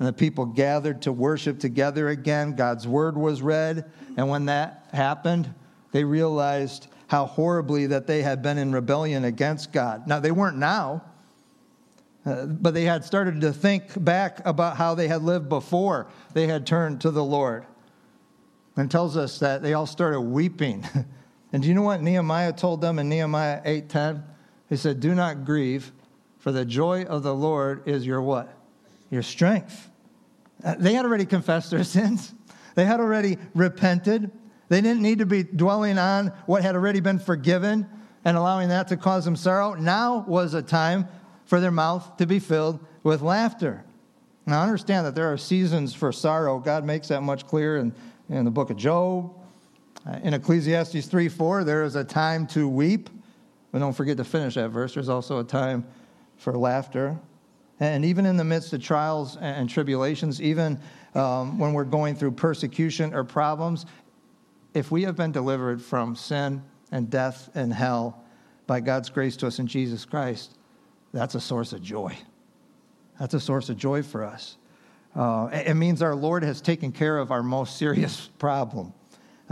and 0.00 0.08
the 0.08 0.12
people 0.12 0.44
gathered 0.44 1.00
to 1.02 1.12
worship 1.12 1.60
together 1.60 2.08
again. 2.08 2.56
God's 2.56 2.88
word 2.88 3.16
was 3.16 3.42
read. 3.42 3.88
And 4.16 4.28
when 4.28 4.46
that 4.46 4.88
happened, 4.92 5.54
they 5.92 6.02
realized 6.02 6.88
how 7.06 7.26
horribly 7.26 7.86
that 7.86 8.08
they 8.08 8.22
had 8.22 8.42
been 8.42 8.58
in 8.58 8.72
rebellion 8.72 9.22
against 9.24 9.72
God. 9.72 10.08
Now, 10.08 10.18
they 10.18 10.32
weren't 10.32 10.56
now. 10.56 11.04
Uh, 12.26 12.46
but 12.46 12.74
they 12.74 12.84
had 12.84 13.04
started 13.04 13.40
to 13.42 13.52
think 13.52 14.02
back 14.02 14.44
about 14.44 14.76
how 14.76 14.96
they 14.96 15.06
had 15.06 15.22
lived 15.22 15.48
before 15.48 16.08
they 16.34 16.48
had 16.48 16.66
turned 16.66 17.00
to 17.02 17.12
the 17.12 17.24
Lord. 17.24 17.66
And 18.76 18.90
tells 18.90 19.16
us 19.16 19.38
that 19.40 19.62
they 19.62 19.74
all 19.74 19.86
started 19.86 20.20
weeping. 20.20 20.86
and 21.52 21.62
do 21.62 21.68
you 21.68 21.74
know 21.74 21.82
what 21.82 22.02
Nehemiah 22.02 22.52
told 22.52 22.80
them 22.80 22.98
in 22.98 23.08
Nehemiah 23.08 23.60
8:10? 23.64 24.22
He 24.68 24.76
said, 24.76 25.00
"Do 25.00 25.14
not 25.14 25.44
grieve, 25.44 25.92
for 26.38 26.52
the 26.52 26.64
joy 26.64 27.04
of 27.04 27.22
the 27.22 27.34
Lord 27.34 27.86
is 27.86 28.06
your 28.06 28.22
what? 28.22 28.52
Your 29.10 29.22
strength." 29.22 29.90
Uh, 30.64 30.74
they 30.78 30.94
had 30.94 31.04
already 31.04 31.26
confessed 31.26 31.70
their 31.70 31.84
sins. 31.96 32.34
They 32.74 32.86
had 32.86 33.00
already 33.00 33.36
repented. 33.54 34.30
They 34.68 34.80
didn't 34.80 35.02
need 35.02 35.18
to 35.18 35.26
be 35.26 35.42
dwelling 35.42 35.98
on 35.98 36.28
what 36.46 36.62
had 36.62 36.74
already 36.74 37.00
been 37.00 37.18
forgiven 37.18 37.86
and 38.24 38.36
allowing 38.36 38.68
that 38.70 38.88
to 38.88 38.96
cause 38.96 39.24
them 39.24 39.36
sorrow. 39.36 39.74
Now 39.74 40.24
was 40.26 40.54
a 40.54 40.62
time 40.62 41.08
for 41.44 41.60
their 41.60 41.70
mouth 41.70 42.16
to 42.16 42.26
be 42.26 42.38
filled 42.38 42.80
with 43.02 43.20
laughter. 43.20 43.84
Now, 44.46 44.62
understand 44.62 45.06
that 45.06 45.14
there 45.14 45.32
are 45.32 45.36
seasons 45.36 45.94
for 45.94 46.10
sorrow. 46.10 46.58
God 46.58 46.84
makes 46.84 47.08
that 47.08 47.22
much 47.22 47.46
clear 47.46 47.76
in, 47.76 47.94
in 48.32 48.44
the 48.44 48.50
book 48.50 48.70
of 48.70 48.76
Job. 48.76 49.34
Uh, 50.06 50.18
in 50.22 50.34
Ecclesiastes 50.34 51.06
3 51.06 51.28
4, 51.28 51.64
there 51.64 51.84
is 51.84 51.96
a 51.96 52.04
time 52.04 52.46
to 52.48 52.68
weep. 52.68 53.10
But 53.70 53.78
don't 53.78 53.92
forget 53.92 54.16
to 54.16 54.24
finish 54.24 54.54
that 54.54 54.70
verse. 54.70 54.94
There's 54.94 55.08
also 55.08 55.38
a 55.38 55.44
time 55.44 55.86
for 56.36 56.56
laughter. 56.56 57.18
And 57.80 58.04
even 58.04 58.26
in 58.26 58.36
the 58.36 58.44
midst 58.44 58.72
of 58.72 58.82
trials 58.82 59.36
and 59.38 59.68
tribulations, 59.68 60.40
even 60.40 60.78
um, 61.14 61.58
when 61.58 61.72
we're 61.72 61.84
going 61.84 62.14
through 62.14 62.32
persecution 62.32 63.14
or 63.14 63.24
problems, 63.24 63.86
if 64.74 64.90
we 64.90 65.02
have 65.02 65.16
been 65.16 65.32
delivered 65.32 65.82
from 65.82 66.14
sin 66.16 66.62
and 66.90 67.10
death 67.10 67.50
and 67.54 67.72
hell 67.72 68.22
by 68.66 68.80
God's 68.80 69.10
grace 69.10 69.36
to 69.38 69.46
us 69.46 69.58
in 69.58 69.66
Jesus 69.66 70.04
Christ, 70.04 70.56
that's 71.12 71.34
a 71.34 71.40
source 71.40 71.72
of 71.72 71.82
joy. 71.82 72.16
That's 73.18 73.34
a 73.34 73.40
source 73.40 73.68
of 73.68 73.76
joy 73.76 74.02
for 74.02 74.24
us. 74.24 74.56
Uh, 75.14 75.48
it 75.52 75.74
means 75.74 76.00
our 76.00 76.14
Lord 76.14 76.42
has 76.42 76.60
taken 76.60 76.92
care 76.92 77.18
of 77.18 77.30
our 77.30 77.42
most 77.42 77.76
serious 77.76 78.28
problem. 78.38 78.92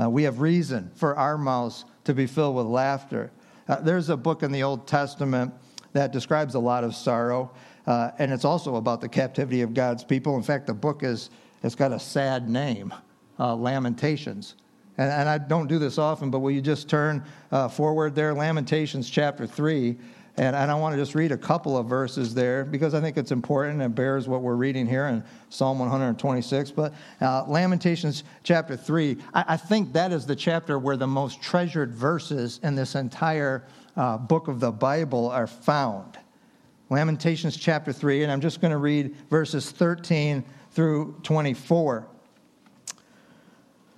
Uh, 0.00 0.09
we 0.09 0.23
have 0.23 0.40
reason 0.40 0.90
for 0.95 1.17
our 1.17 1.37
mouths 1.37 1.85
to 2.05 2.14
be 2.14 2.26
filled 2.26 2.57
with 2.57 2.67
laughter. 2.67 3.31
Uh, 3.69 3.76
there's 3.81 4.09
a 4.09 4.17
book 4.17 4.43
in 4.43 4.52
the 4.52 4.62
Old 4.62 4.87
Testament 4.87 5.52
that 5.93 6.12
describes 6.12 6.55
a 6.55 6.59
lot 6.59 6.85
of 6.85 6.95
sorrow, 6.95 7.50
uh, 7.87 8.11
and 8.19 8.33
it's 8.33 8.45
also 8.45 8.76
about 8.76 9.00
the 9.00 9.09
captivity 9.09 9.61
of 9.61 9.75
God's 9.75 10.05
people. 10.05 10.37
In 10.37 10.43
fact, 10.43 10.67
the 10.67 10.75
book 10.75 11.02
is 11.02 11.31
it's 11.62 11.75
got 11.75 11.93
a 11.93 12.00
sad 12.00 12.49
name, 12.49 12.95
uh, 13.38 13.55
Lamentations. 13.55 14.55
And, 14.97 15.11
and, 15.11 15.29
I 15.29 15.38
don't 15.38 15.67
do 15.67 15.79
this 15.79 15.99
often, 15.99 16.31
but 16.31 16.40
will 16.40 16.50
you 16.50 16.61
just 16.61 16.88
turn 16.88 17.25
uh, 17.52 17.69
forward 17.69 18.14
there, 18.14 18.35
Lamentations 18.35 19.09
chapter 19.09 19.47
three. 19.47 19.99
And, 20.37 20.54
and 20.54 20.70
I 20.70 20.75
want 20.75 20.94
to 20.94 21.00
just 21.00 21.14
read 21.14 21.32
a 21.32 21.37
couple 21.37 21.76
of 21.76 21.87
verses 21.87 22.34
there 22.34 22.64
because 22.64 22.94
I 22.94 23.00
think 23.00 23.16
it's 23.16 23.32
important 23.32 23.82
and 23.82 23.94
bears 23.94 24.28
what 24.28 24.42
we're 24.42 24.54
reading 24.54 24.87
here 24.87 25.06
in 25.06 25.25
Psalm 25.49 25.78
126. 25.78 26.70
But 26.70 26.94
uh, 27.20 27.44
Lamentations 27.46 28.25
chapter 28.42 28.76
3, 28.76 29.16
I, 29.34 29.44
I, 29.49 29.56
think 29.56 29.92
that 29.92 30.12
is 30.12 30.26
the 30.26 30.37
chapter 30.37 30.78
where 30.78 30.96
the 30.96 31.06
most 31.06 31.42
treasured 31.42 31.92
verses 31.92 32.60
in 32.62 32.75
this 32.75 32.94
entire 32.94 33.64
uh, 33.96 34.18
book 34.18 34.49
of 34.49 34.60
the 34.60 34.70
Bible 34.70 35.28
are 35.30 35.46
found. 35.46 36.18
Lamentations 36.90 37.56
chapter 37.56 37.92
3, 37.92 38.22
and 38.22 38.32
I'm 38.32 38.40
just 38.40 38.60
going 38.60 38.72
to 38.72 38.78
read 38.78 39.14
verses 39.30 39.70
13 39.70 40.44
through 40.72 41.16
24. 41.22 42.06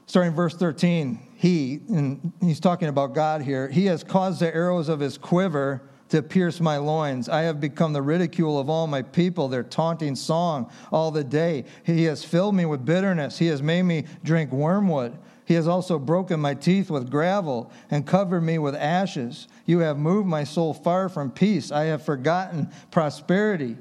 Starting 0.06 0.32
verse 0.32 0.54
13, 0.54 1.18
he, 1.36 1.80
and 1.88 2.32
he's 2.40 2.60
talking 2.60 2.88
about 2.88 3.14
God 3.14 3.40
here, 3.40 3.68
he 3.68 3.86
has 3.86 4.04
caused 4.04 4.40
the 4.40 4.54
arrows 4.54 4.90
of 4.90 5.00
his 5.00 5.16
quiver 5.16 5.82
to 6.12 6.22
pierce 6.22 6.60
my 6.60 6.76
loins. 6.76 7.26
I 7.30 7.40
have 7.42 7.58
become 7.58 7.94
the 7.94 8.02
ridicule 8.02 8.58
of 8.58 8.68
all 8.68 8.86
my 8.86 9.00
people, 9.00 9.48
their 9.48 9.62
taunting 9.62 10.14
song 10.14 10.70
all 10.92 11.10
the 11.10 11.24
day. 11.24 11.64
He 11.84 12.04
has 12.04 12.22
filled 12.22 12.54
me 12.54 12.66
with 12.66 12.84
bitterness. 12.84 13.38
He 13.38 13.46
has 13.46 13.62
made 13.62 13.84
me 13.84 14.04
drink 14.22 14.52
wormwood. 14.52 15.16
He 15.46 15.54
has 15.54 15.66
also 15.66 15.98
broken 15.98 16.38
my 16.38 16.52
teeth 16.52 16.90
with 16.90 17.10
gravel 17.10 17.72
and 17.90 18.06
covered 18.06 18.42
me 18.42 18.58
with 18.58 18.74
ashes. 18.74 19.48
You 19.64 19.78
have 19.78 19.96
moved 19.96 20.28
my 20.28 20.44
soul 20.44 20.74
far 20.74 21.08
from 21.08 21.30
peace. 21.30 21.72
I 21.72 21.84
have 21.84 22.04
forgotten 22.04 22.68
prosperity. 22.90 23.78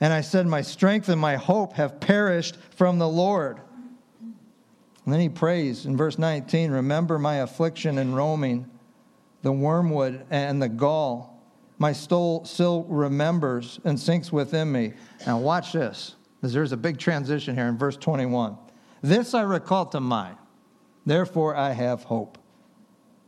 And 0.00 0.10
I 0.10 0.22
said, 0.22 0.46
My 0.46 0.62
strength 0.62 1.10
and 1.10 1.20
my 1.20 1.36
hope 1.36 1.74
have 1.74 2.00
perished 2.00 2.56
from 2.70 2.98
the 2.98 3.08
Lord. 3.08 3.60
And 5.04 5.12
then 5.12 5.20
he 5.20 5.28
prays 5.28 5.84
in 5.84 5.98
verse 5.98 6.18
19 6.18 6.70
Remember 6.70 7.18
my 7.18 7.36
affliction 7.36 7.98
and 7.98 8.16
roaming, 8.16 8.70
the 9.42 9.52
wormwood 9.52 10.24
and 10.30 10.62
the 10.62 10.70
gall 10.70 11.37
my 11.78 11.92
soul 11.92 12.44
still 12.44 12.84
remembers 12.84 13.78
and 13.84 13.98
sinks 13.98 14.32
within 14.32 14.70
me. 14.70 14.94
Now, 15.26 15.38
watch 15.38 15.72
this, 15.72 16.16
because 16.36 16.52
there's 16.52 16.72
a 16.72 16.76
big 16.76 16.98
transition 16.98 17.54
here 17.54 17.66
in 17.66 17.78
verse 17.78 17.96
21. 17.96 18.56
This 19.00 19.32
I 19.32 19.42
recall 19.42 19.86
to 19.86 20.00
mind, 20.00 20.36
therefore 21.06 21.56
I 21.56 21.72
have 21.72 22.02
hope. 22.02 22.38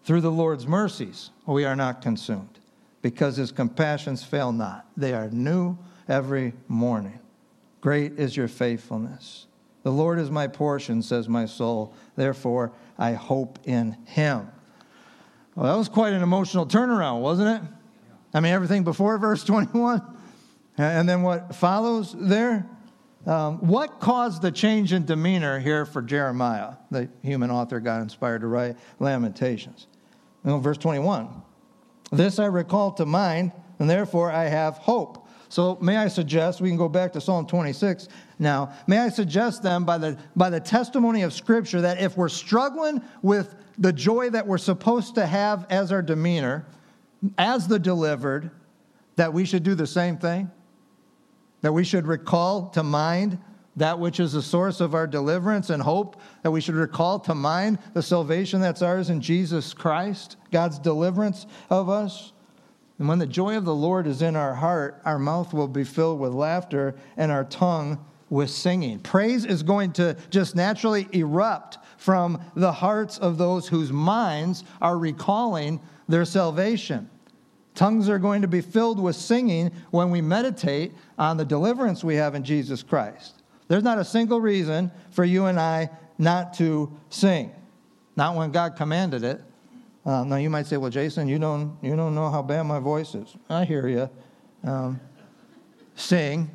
Through 0.03 0.23
the 0.23 0.31
Lord's 0.31 0.67
mercies, 0.67 1.31
we 1.47 1.65
are 1.65 1.77
not 1.77 2.03
consumed, 2.03 2.59
because 3.03 3.37
his 3.37 3.53
compassions 3.53 4.25
fail 4.25 4.51
not. 4.51 4.87
They 4.97 5.13
are 5.13 5.31
new 5.31 5.79
every 6.09 6.55
morning. 6.67 7.21
Great 7.81 8.19
is 8.19 8.37
your 8.37 8.49
faithfulness. 8.49 9.47
The 9.83 9.93
Lord 9.93 10.19
is 10.19 10.31
my 10.31 10.47
portion, 10.47 11.03
says 11.03 11.29
my 11.29 11.47
soul. 11.47 11.95
Therefore, 12.17 12.73
I 12.99 13.13
hope 13.13 13.59
in 13.65 13.97
him. 14.05 14.49
Well, 15.55 15.73
that 15.73 15.79
was 15.79 15.89
quite 15.89 16.13
an 16.13 16.23
emotional 16.23 16.67
turnaround, 16.67 17.21
wasn't 17.21 17.63
it? 17.63 17.71
I 18.33 18.41
mean, 18.41 18.53
everything 18.53 18.85
before 18.85 19.19
verse 19.19 19.45
21, 19.45 20.03
and 20.79 21.09
then 21.09 21.23
what 21.23 21.55
follows 21.55 22.15
there. 22.19 22.67
Um, 23.27 23.59
what 23.59 24.01
caused 24.01 24.41
the 24.41 24.51
change 24.51 24.95
in 24.95 25.05
demeanor 25.05 25.59
here 25.59 25.85
for 25.85 26.01
Jeremiah, 26.01 26.75
the 26.91 27.11
human 27.23 27.51
author 27.51 27.79
got 27.79 28.01
inspired 28.01 28.41
to 28.41 28.47
write 28.47 28.77
Lamentations? 28.99 29.89
You 30.45 30.53
know, 30.53 30.59
verse 30.59 30.79
21 30.79 31.43
This 32.13 32.39
I 32.39 32.47
recall 32.47 32.93
to 32.93 33.05
mind, 33.05 33.53
and 33.79 33.91
therefore 33.91 34.31
I 34.31 34.45
have 34.45 34.79
hope. 34.79 35.29
So, 35.51 35.77
may 35.81 35.97
I 35.97 36.07
suggest, 36.07 36.61
we 36.61 36.69
can 36.69 36.79
go 36.79 36.89
back 36.89 37.13
to 37.15 37.21
Psalm 37.21 37.45
26 37.45 38.09
now. 38.39 38.73
May 38.87 38.99
I 38.99 39.09
suggest 39.09 39.65
then, 39.65 39.83
by 39.83 39.99
the, 39.99 40.17
by 40.37 40.49
the 40.49 40.61
testimony 40.61 41.23
of 41.23 41.33
Scripture, 41.33 41.81
that 41.81 42.01
if 42.01 42.17
we're 42.17 42.29
struggling 42.29 43.03
with 43.21 43.57
the 43.77 43.93
joy 43.93 44.31
that 44.31 44.47
we're 44.47 44.59
supposed 44.59 45.17
to 45.17 45.27
have 45.27 45.67
as 45.69 45.91
our 45.91 46.03
demeanor, 46.03 46.65
as 47.39 47.69
the 47.69 47.79
delivered, 47.79 48.51
that 49.17 49.33
we 49.33 49.45
should 49.45 49.63
do 49.63 49.75
the 49.75 49.87
same 49.87 50.17
thing? 50.17 50.51
That 51.63 51.73
we 51.73 51.85
should 51.85 52.07
recall 52.07 52.69
to 52.71 52.83
mind 52.83 53.39
that 53.77 53.99
which 53.99 54.21
is 54.21 54.33
the 54.33 54.43
source 54.43 54.81
of 54.81 54.95
our 54.95 55.07
deliverance 55.07 55.71
and 55.71 55.83
hope, 55.83 56.21
that 56.43 56.51
we 56.51 56.61
should 56.61 56.75
recall 56.75 57.19
to 57.21 57.35
mind 57.35 57.79
the 57.95 58.03
salvation 58.03 58.61
that's 58.61 58.83
ours 58.83 59.11
in 59.11 59.21
Jesus 59.21 59.73
Christ, 59.73 60.37
God's 60.51 60.79
deliverance 60.79 61.47
of 61.69 61.89
us. 61.89 62.33
And 62.99 63.09
when 63.09 63.19
the 63.19 63.27
joy 63.27 63.57
of 63.57 63.65
the 63.65 63.75
Lord 63.75 64.07
is 64.07 64.23
in 64.23 64.37
our 64.37 64.55
heart, 64.55 65.01
our 65.05 65.19
mouth 65.19 65.55
will 65.55 65.69
be 65.69 65.85
filled 65.85 66.21
with 66.21 66.33
laughter 66.33 66.95
and 67.17 67.33
our 67.33 67.45
tongue 67.45 68.05
with 68.29 68.51
singing. 68.51 68.99
Praise 69.01 69.45
is 69.45 69.63
going 69.63 69.93
to 69.93 70.17
just 70.31 70.55
naturally 70.55 71.09
erupt 71.13 71.79
from 71.97 72.41
the 72.55 72.73
hearts 72.73 73.19
of 73.19 73.39
those 73.39 73.67
whose 73.67 73.93
minds 73.93 74.65
are 74.81 74.99
recalling 74.99 75.81
their 76.11 76.25
salvation. 76.25 77.09
Tongues 77.75 78.09
are 78.09 78.19
going 78.19 78.43
to 78.43 78.49
be 78.49 78.61
filled 78.61 79.01
with 79.01 79.17
singing 79.17 79.71
when 79.91 80.11
we 80.11 80.21
meditate 80.21 80.93
on 81.19 81.37
the 81.37 81.45
deliverance 81.45 82.03
we 82.03 82.17
have 82.17 82.35
in 82.35 82.45
Jesus 82.45 82.83
Christ. 82.83 83.43
There's 83.69 83.85
not 83.85 83.99
a 83.99 84.05
single 84.05 84.41
reason 84.41 84.91
for 85.13 85.25
you 85.25 85.47
and 85.47 85.59
I 85.59 85.89
not 86.19 86.53
to 86.55 86.93
sing. 87.09 87.53
Not 88.17 88.35
when 88.35 88.51
God 88.51 88.77
commanded 88.77 89.23
it. 89.23 89.41
Uh, 90.05 90.25
now 90.25 90.37
you 90.37 90.51
might 90.51 90.67
say, 90.67 90.77
"Well, 90.77 90.91
Jason, 90.91 91.29
you 91.29 91.39
don't 91.39 91.79
you 91.83 91.95
don't 91.95 92.15
know 92.15 92.31
how 92.31 92.43
bad 92.43 92.65
my 92.65 92.81
voice 92.81 93.15
is." 93.15 93.37
I 93.49 93.65
hear 93.65 93.87
you. 93.87 94.11
Um, 94.65 95.01
sing, 95.95 96.51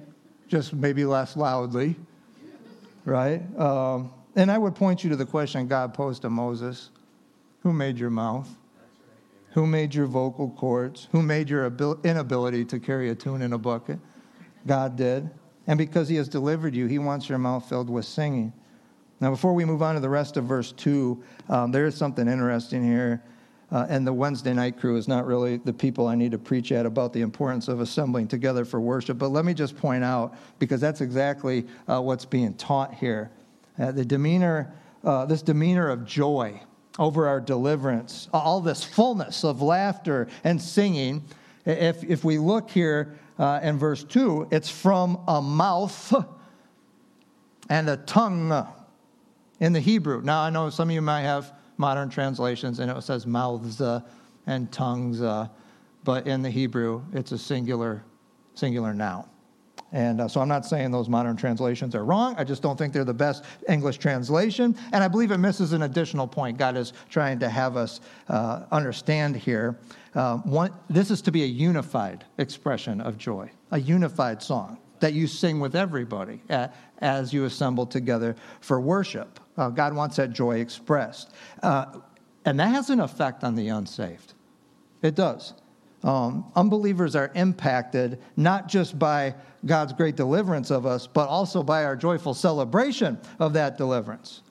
just 0.47 0.74
maybe 0.74 1.05
less 1.05 1.38
loudly, 1.38 1.95
right? 3.05 3.41
Um, 3.57 4.12
and 4.35 4.51
I 4.51 4.57
would 4.57 4.75
point 4.75 5.03
you 5.03 5.09
to 5.12 5.15
the 5.15 5.25
question 5.25 5.67
God 5.67 5.93
posed 5.93 6.24
to 6.24 6.29
Moses: 6.29 6.89
"Who 7.62 7.71
made 7.71 7.97
your 7.97 8.09
mouth?" 8.09 8.50
Who 9.55 9.65
made 9.65 9.95
your 9.95 10.05
vocal 10.05 10.50
cords? 10.50 11.07
Who 11.13 11.21
made 11.21 11.50
your 11.50 11.65
inability 12.03 12.65
to 12.65 12.77
carry 12.77 13.09
a 13.09 13.15
tune 13.15 13.41
in 13.41 13.53
a 13.53 13.57
bucket? 13.57 14.00
God 14.67 14.97
did. 14.97 15.29
And 15.65 15.77
because 15.77 16.09
He 16.09 16.17
has 16.17 16.27
delivered 16.27 16.75
you, 16.75 16.88
He 16.88 17.00
wants 17.00 17.29
your 17.29 17.38
mouth 17.38 17.67
filled 17.69 17.89
with 17.89 18.03
singing. 18.03 18.51
Now, 19.21 19.29
before 19.29 19.53
we 19.53 19.63
move 19.63 19.81
on 19.81 19.95
to 19.95 20.01
the 20.01 20.09
rest 20.09 20.35
of 20.35 20.43
verse 20.43 20.74
2, 20.74 21.24
um, 21.47 21.71
there 21.71 21.85
is 21.85 21.95
something 21.95 22.27
interesting 22.27 22.83
here. 22.83 23.24
Uh, 23.71 23.85
and 23.88 24.05
the 24.05 24.12
Wednesday 24.12 24.53
night 24.53 24.77
crew 24.77 24.97
is 24.97 25.07
not 25.07 25.25
really 25.25 25.55
the 25.55 25.71
people 25.71 26.05
I 26.05 26.15
need 26.15 26.31
to 26.31 26.38
preach 26.38 26.74
at 26.74 26.85
about 26.85 27.13
the 27.13 27.21
importance 27.21 27.69
of 27.69 27.79
assembling 27.79 28.27
together 28.27 28.65
for 28.65 28.81
worship. 28.81 29.17
But 29.17 29.29
let 29.29 29.45
me 29.45 29.53
just 29.53 29.77
point 29.77 30.03
out, 30.03 30.35
because 30.59 30.81
that's 30.81 31.00
exactly 31.00 31.65
uh, 31.88 32.01
what's 32.01 32.25
being 32.25 32.55
taught 32.55 32.93
here. 32.93 33.31
Uh, 33.79 33.93
the 33.93 34.03
demeanor, 34.03 34.74
uh, 35.05 35.25
this 35.25 35.41
demeanor 35.41 35.88
of 35.88 36.05
joy 36.05 36.59
over 36.98 37.28
our 37.28 37.40
deliverance, 37.40 38.30
all 38.34 38.62
this 38.62 38.84
fullness 38.84 39.44
of 39.44 39.62
laughter 39.62 40.28
and 40.44 40.62
singing. 40.62 41.24
If, 41.66 42.04
if 42.04 42.24
we 42.24 42.38
look 42.38 42.70
here 42.70 43.18
uh, 43.38 43.60
in 43.62 43.78
verse 43.78 44.04
2, 44.04 44.48
it's 44.52 44.70
from 44.70 45.20
a 45.28 45.42
mouth 45.42 46.14
and 47.70 47.90
a 47.90 47.98
tongue 47.98 48.68
in 49.60 49.74
the 49.74 49.80
Hebrew. 49.80 50.22
Now, 50.22 50.42
I 50.42 50.50
know 50.50 50.70
some 50.70 50.90
of 50.90 50.94
you 50.94 51.02
might 51.02 51.24
have 51.24 51.54
modern 51.78 52.10
translations 52.10 52.80
and 52.80 52.90
it 52.90 53.02
says 53.02 53.25
mouths 53.25 53.82
uh, 53.82 54.02
and 54.48 54.72
tongues, 54.72 55.22
uh, 55.22 55.48
but 56.04 56.28
in 56.28 56.42
the 56.42 56.50
Hebrew, 56.50 57.04
it's 57.14 57.32
a 57.32 57.38
singular, 57.38 58.04
singular 58.54 58.94
noun. 58.94 59.28
And 59.96 60.20
uh, 60.20 60.28
so 60.28 60.42
I'm 60.42 60.50
not 60.50 60.66
saying 60.66 60.92
those 60.92 61.08
modern 61.08 61.38
translations 61.38 61.96
are 61.96 62.04
wrong. 62.04 62.36
I 62.38 62.44
just 62.44 62.62
don't 62.62 62.78
think 62.78 62.92
they're 62.92 63.06
the 63.06 63.14
best 63.14 63.46
English 63.70 63.98
translation. 63.98 64.75
And 64.92 65.02
I 65.02 65.08
believe 65.08 65.32
it 65.32 65.38
misses 65.38 65.72
an 65.72 65.84
additional 65.84 66.28
point 66.28 66.58
God 66.58 66.75
is 66.75 66.92
trying 67.10 67.40
to 67.40 67.48
have 67.48 67.78
us 67.78 68.02
uh, 68.28 68.64
understand 68.74 69.38
here. 69.38 69.80
Uh, 70.14 70.40
one, 70.40 70.74
this 70.90 71.12
is 71.12 71.22
to 71.22 71.32
be 71.32 71.44
a 71.44 71.48
unified 71.48 72.25
expression 72.40 73.00
of 73.00 73.18
joy, 73.18 73.50
a 73.72 73.80
unified 73.80 74.44
song 74.44 74.78
that 75.00 75.14
you 75.14 75.28
sing 75.28 75.62
with 75.62 75.78
everybody 75.78 76.42
as 77.00 77.32
you 77.32 77.46
assemble 77.46 77.86
together 77.86 78.36
for 78.60 78.82
worship. 78.82 79.40
Uh, 79.56 79.70
God 79.70 79.96
wants 79.96 80.18
that 80.18 80.32
joy 80.32 80.60
expressed. 80.60 81.32
Uh, 81.64 82.00
and 82.44 82.60
that 82.60 82.68
has 82.68 82.90
an 82.90 83.00
effect 83.00 83.46
on 83.46 83.56
the 83.56 83.70
unsaved. 83.70 84.34
It 85.02 85.16
does. 85.16 85.54
Um, 86.05 86.51
unbelievers 86.55 87.15
are 87.15 87.31
impacted 87.33 88.19
not 88.38 88.67
just 88.67 88.97
by 88.97 89.33
God's 89.65 89.91
great 89.91 90.15
deliverance 90.15 90.69
of 90.69 90.85
us, 90.85 91.07
but 91.07 91.27
also 91.27 91.63
by 91.63 91.83
our 91.83 91.95
joyful 91.95 92.35
celebration 92.35 93.19
of 93.39 93.53
that 93.53 93.75
deliverance. 93.79 94.43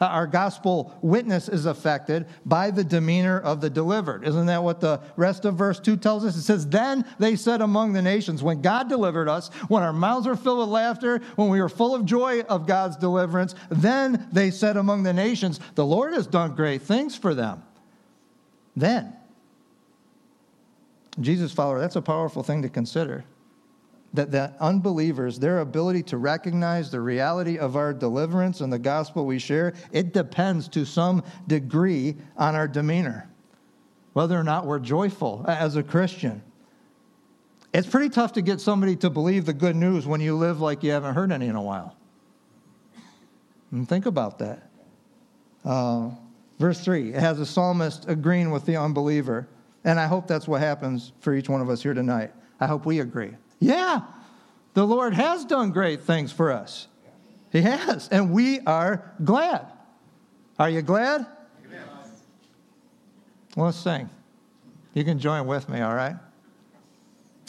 Our 0.00 0.26
gospel 0.26 0.98
witness 1.02 1.50
is 1.50 1.66
affected 1.66 2.26
by 2.46 2.70
the 2.70 2.82
demeanor 2.82 3.38
of 3.38 3.60
the 3.60 3.68
delivered. 3.68 4.26
Isn't 4.26 4.46
that 4.46 4.64
what 4.64 4.80
the 4.80 5.00
rest 5.16 5.44
of 5.44 5.54
verse 5.54 5.78
2 5.78 5.98
tells 5.98 6.24
us? 6.24 6.34
It 6.34 6.42
says, 6.42 6.66
Then 6.66 7.04
they 7.18 7.36
said 7.36 7.60
among 7.60 7.92
the 7.92 8.02
nations, 8.02 8.42
when 8.42 8.62
God 8.62 8.88
delivered 8.88 9.28
us, 9.28 9.50
when 9.68 9.82
our 9.82 9.92
mouths 9.92 10.26
were 10.26 10.34
filled 10.34 10.60
with 10.60 10.68
laughter, 10.70 11.20
when 11.36 11.50
we 11.50 11.60
were 11.60 11.68
full 11.68 11.94
of 11.94 12.06
joy 12.06 12.40
of 12.40 12.66
God's 12.66 12.96
deliverance, 12.96 13.54
then 13.70 14.26
they 14.32 14.50
said 14.50 14.78
among 14.78 15.02
the 15.02 15.12
nations, 15.12 15.60
The 15.74 15.86
Lord 15.86 16.14
has 16.14 16.26
done 16.26 16.56
great 16.56 16.82
things 16.82 17.14
for 17.14 17.34
them. 17.34 17.62
Then. 18.74 19.14
Jesus 21.20 21.52
follower, 21.52 21.78
that's 21.78 21.96
a 21.96 22.02
powerful 22.02 22.42
thing 22.42 22.62
to 22.62 22.68
consider 22.68 23.24
that, 24.14 24.30
that 24.32 24.56
unbelievers, 24.60 25.38
their 25.38 25.60
ability 25.60 26.02
to 26.04 26.18
recognize 26.18 26.90
the 26.90 27.00
reality 27.00 27.58
of 27.58 27.76
our 27.76 27.94
deliverance 27.94 28.60
and 28.60 28.72
the 28.72 28.78
gospel 28.78 29.24
we 29.24 29.38
share, 29.38 29.72
it 29.90 30.12
depends 30.12 30.68
to 30.68 30.84
some 30.84 31.22
degree 31.46 32.16
on 32.36 32.54
our 32.54 32.68
demeanor, 32.68 33.28
whether 34.12 34.38
or 34.38 34.44
not 34.44 34.66
we're 34.66 34.78
joyful 34.78 35.44
as 35.48 35.76
a 35.76 35.82
Christian. 35.82 36.42
It's 37.72 37.86
pretty 37.86 38.10
tough 38.10 38.34
to 38.34 38.42
get 38.42 38.60
somebody 38.60 38.96
to 38.96 39.08
believe 39.08 39.46
the 39.46 39.54
good 39.54 39.76
news 39.76 40.06
when 40.06 40.20
you 40.20 40.36
live 40.36 40.60
like 40.60 40.82
you 40.82 40.90
haven't 40.90 41.14
heard 41.14 41.32
any 41.32 41.46
in 41.46 41.56
a 41.56 41.62
while. 41.62 41.96
And 43.70 43.88
think 43.88 44.04
about 44.04 44.38
that. 44.40 44.68
Uh, 45.64 46.10
verse 46.58 46.84
3 46.84 47.14
it 47.14 47.20
has 47.20 47.40
a 47.40 47.46
psalmist 47.46 48.08
agreeing 48.08 48.50
with 48.50 48.66
the 48.66 48.76
unbeliever. 48.76 49.48
And 49.84 49.98
I 49.98 50.06
hope 50.06 50.26
that's 50.26 50.46
what 50.46 50.60
happens 50.60 51.12
for 51.20 51.34
each 51.34 51.48
one 51.48 51.60
of 51.60 51.68
us 51.68 51.82
here 51.82 51.94
tonight. 51.94 52.32
I 52.60 52.66
hope 52.66 52.86
we 52.86 53.00
agree. 53.00 53.32
Yeah, 53.58 54.02
the 54.74 54.86
Lord 54.86 55.14
has 55.14 55.44
done 55.44 55.70
great 55.70 56.02
things 56.02 56.32
for 56.32 56.52
us. 56.52 56.88
He 57.50 57.62
has, 57.62 58.08
and 58.08 58.32
we 58.32 58.60
are 58.60 59.12
glad. 59.22 59.66
Are 60.58 60.70
you 60.70 60.82
glad? 60.82 61.26
Well, 63.56 63.66
let's 63.66 63.78
sing. 63.78 64.08
You 64.94 65.04
can 65.04 65.18
join 65.18 65.46
with 65.46 65.68
me, 65.68 65.80
all 65.80 65.94
right? 65.94 66.16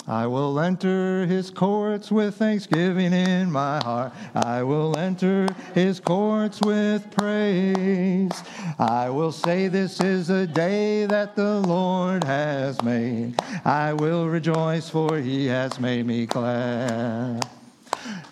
I 0.07 0.27
will 0.27 0.59
enter 0.59 1.25
his 1.25 1.49
courts 1.49 2.11
with 2.11 2.35
thanksgiving 2.35 3.13
in 3.13 3.49
my 3.49 3.81
heart. 3.83 4.13
I 4.35 4.61
will 4.63 4.97
enter 4.97 5.47
his 5.73 6.01
courts 6.01 6.59
with 6.61 7.09
praise. 7.11 8.31
I 8.77 9.09
will 9.09 9.31
say, 9.31 9.69
This 9.69 10.01
is 10.01 10.29
a 10.29 10.45
day 10.45 11.05
that 11.05 11.37
the 11.37 11.61
Lord 11.61 12.25
has 12.25 12.81
made. 12.83 13.35
I 13.63 13.93
will 13.93 14.27
rejoice, 14.27 14.89
for 14.89 15.17
he 15.17 15.45
has 15.47 15.79
made 15.79 16.05
me 16.05 16.25
glad. 16.25 17.47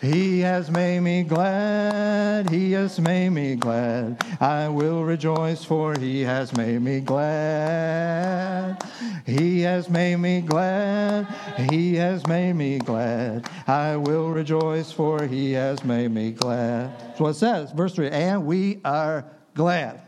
He 0.01 0.39
has 0.39 0.71
made 0.71 1.01
me 1.01 1.21
glad, 1.21 2.49
He 2.49 2.71
has 2.71 2.99
made 2.99 3.29
me 3.29 3.55
glad. 3.55 4.25
I 4.39 4.67
will 4.67 5.03
rejoice, 5.03 5.63
for 5.63 5.93
He 5.93 6.21
has 6.21 6.57
made 6.57 6.81
me 6.81 7.01
glad. 7.01 8.81
He 9.27 9.61
has 9.61 9.89
made 9.89 10.15
me 10.15 10.41
glad, 10.41 11.27
He 11.69 11.95
has 11.97 12.25
made 12.25 12.53
me 12.53 12.79
glad. 12.79 13.47
I 13.67 13.95
will 13.95 14.31
rejoice, 14.31 14.91
for 14.91 15.23
He 15.27 15.51
has 15.51 15.83
made 15.83 16.09
me 16.09 16.31
glad. 16.31 16.99
That's 16.99 17.19
what 17.19 17.29
it 17.29 17.35
says, 17.35 17.71
verse 17.71 17.93
3. 17.93 18.09
And 18.09 18.47
we 18.47 18.81
are 18.83 19.23
glad. 19.53 20.01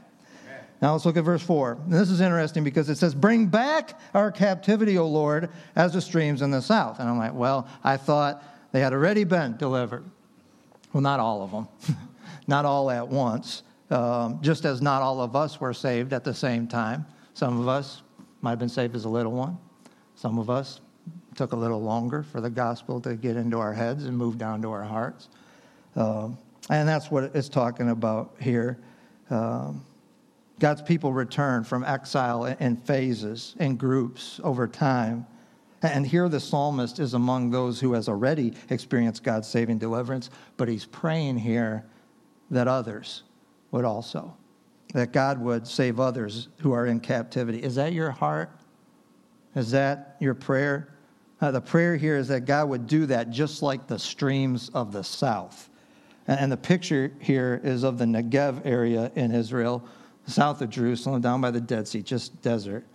Now 0.81 0.93
let's 0.93 1.05
look 1.05 1.17
at 1.17 1.23
verse 1.23 1.43
4. 1.43 1.73
And 1.83 1.93
this 1.93 2.09
is 2.09 2.19
interesting 2.19 2.63
because 2.63 2.89
it 2.89 2.97
says, 2.97 3.13
Bring 3.13 3.45
back 3.45 3.99
our 4.15 4.31
captivity, 4.31 4.97
O 4.97 5.07
Lord, 5.07 5.49
as 5.75 5.93
the 5.93 6.01
streams 6.01 6.41
in 6.41 6.49
the 6.49 6.61
south. 6.63 6.99
And 6.99 7.07
I'm 7.07 7.19
like, 7.19 7.35
Well, 7.35 7.67
I 7.83 7.95
thought 7.95 8.43
they 8.73 8.81
had 8.81 8.91
already 8.91 9.23
been 9.23 9.55
delivered. 9.55 10.03
Well, 10.91 11.01
not 11.01 11.21
all 11.21 11.41
of 11.41 11.51
them, 11.51 11.67
not 12.47 12.65
all 12.65 12.91
at 12.91 13.07
once, 13.07 13.63
um, 13.89 14.39
just 14.41 14.65
as 14.65 14.81
not 14.81 15.01
all 15.01 15.21
of 15.21 15.35
us 15.35 15.61
were 15.61 15.73
saved 15.73 16.11
at 16.11 16.25
the 16.25 16.33
same 16.33 16.67
time. 16.67 17.05
Some 17.33 17.59
of 17.61 17.69
us 17.69 18.01
might 18.41 18.49
have 18.51 18.59
been 18.59 18.67
saved 18.67 18.95
as 18.95 19.05
a 19.05 19.09
little 19.09 19.31
one, 19.31 19.57
some 20.15 20.37
of 20.37 20.49
us 20.49 20.81
took 21.35 21.53
a 21.53 21.55
little 21.55 21.81
longer 21.81 22.23
for 22.23 22.41
the 22.41 22.49
gospel 22.49 23.01
to 23.01 23.15
get 23.15 23.37
into 23.37 23.57
our 23.57 23.73
heads 23.73 24.05
and 24.05 24.17
move 24.17 24.37
down 24.37 24.61
to 24.61 24.69
our 24.69 24.83
hearts. 24.83 25.29
Um, 25.95 26.37
and 26.69 26.87
that's 26.87 27.09
what 27.09 27.23
it's 27.35 27.49
talking 27.49 27.89
about 27.89 28.35
here. 28.39 28.77
Um, 29.29 29.83
God's 30.59 30.81
people 30.81 31.11
return 31.11 31.63
from 31.63 31.83
exile 31.83 32.45
in 32.45 32.77
phases, 32.77 33.55
in 33.59 33.75
groups 33.75 34.39
over 34.43 34.67
time. 34.67 35.25
And 35.83 36.07
here 36.07 36.29
the 36.29 36.39
psalmist 36.39 36.99
is 36.99 37.13
among 37.13 37.51
those 37.51 37.79
who 37.79 37.93
has 37.93 38.07
already 38.07 38.53
experienced 38.69 39.23
God's 39.23 39.47
saving 39.47 39.79
deliverance, 39.79 40.29
but 40.55 40.69
he's 40.69 40.85
praying 40.85 41.37
here 41.37 41.85
that 42.51 42.69
others 42.69 43.23
would 43.71 43.83
also, 43.83 44.35
that 44.93 45.11
God 45.11 45.39
would 45.39 45.67
save 45.67 45.99
others 45.99 46.47
who 46.59 46.71
are 46.71 46.85
in 46.85 47.01
captivity. 47.01 47.61
Is 47.61 47.75
that 47.75 47.91
your 47.91 48.11
heart? 48.11 48.49
Is 49.55 49.71
that 49.71 50.15
your 50.21 50.33
prayer? 50.33 50.95
Uh, 51.41 51.51
the 51.51 51.61
prayer 51.61 51.97
here 51.97 52.17
is 52.17 52.29
that 52.29 52.45
God 52.45 52.69
would 52.69 52.87
do 52.87 53.05
that 53.07 53.29
just 53.29 53.61
like 53.61 53.85
the 53.85 53.99
streams 53.99 54.69
of 54.69 54.93
the 54.93 55.03
south. 55.03 55.69
And, 56.27 56.39
and 56.39 56.51
the 56.51 56.57
picture 56.57 57.11
here 57.19 57.59
is 57.61 57.83
of 57.83 57.97
the 57.97 58.05
Negev 58.05 58.65
area 58.65 59.11
in 59.15 59.33
Israel, 59.33 59.85
south 60.27 60.61
of 60.61 60.69
Jerusalem, 60.69 61.19
down 61.19 61.41
by 61.41 61.51
the 61.51 61.59
Dead 61.59 61.89
Sea, 61.89 62.01
just 62.01 62.41
desert 62.41 62.85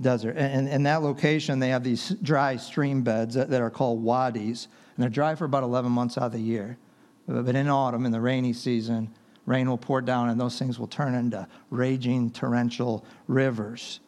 desert. 0.00 0.36
And 0.36 0.68
in 0.68 0.82
that 0.84 1.02
location, 1.02 1.58
they 1.58 1.70
have 1.70 1.82
these 1.82 2.10
dry 2.22 2.56
stream 2.56 3.02
beds 3.02 3.34
that, 3.34 3.52
are 3.52 3.70
called 3.70 4.02
wadis, 4.02 4.68
and 4.96 5.02
they're 5.02 5.10
dry 5.10 5.34
for 5.34 5.44
about 5.44 5.62
11 5.62 5.90
months 5.90 6.18
out 6.18 6.24
of 6.24 6.32
the 6.32 6.40
year. 6.40 6.78
But 7.26 7.56
in 7.56 7.68
autumn, 7.68 8.06
in 8.06 8.12
the 8.12 8.20
rainy 8.20 8.52
season, 8.52 9.10
rain 9.46 9.68
will 9.68 9.78
pour 9.78 10.00
down, 10.00 10.28
and 10.28 10.40
those 10.40 10.58
things 10.58 10.78
will 10.78 10.86
turn 10.86 11.14
into 11.14 11.46
raging 11.70 12.30
torrential 12.30 13.04
rivers. 13.26 14.00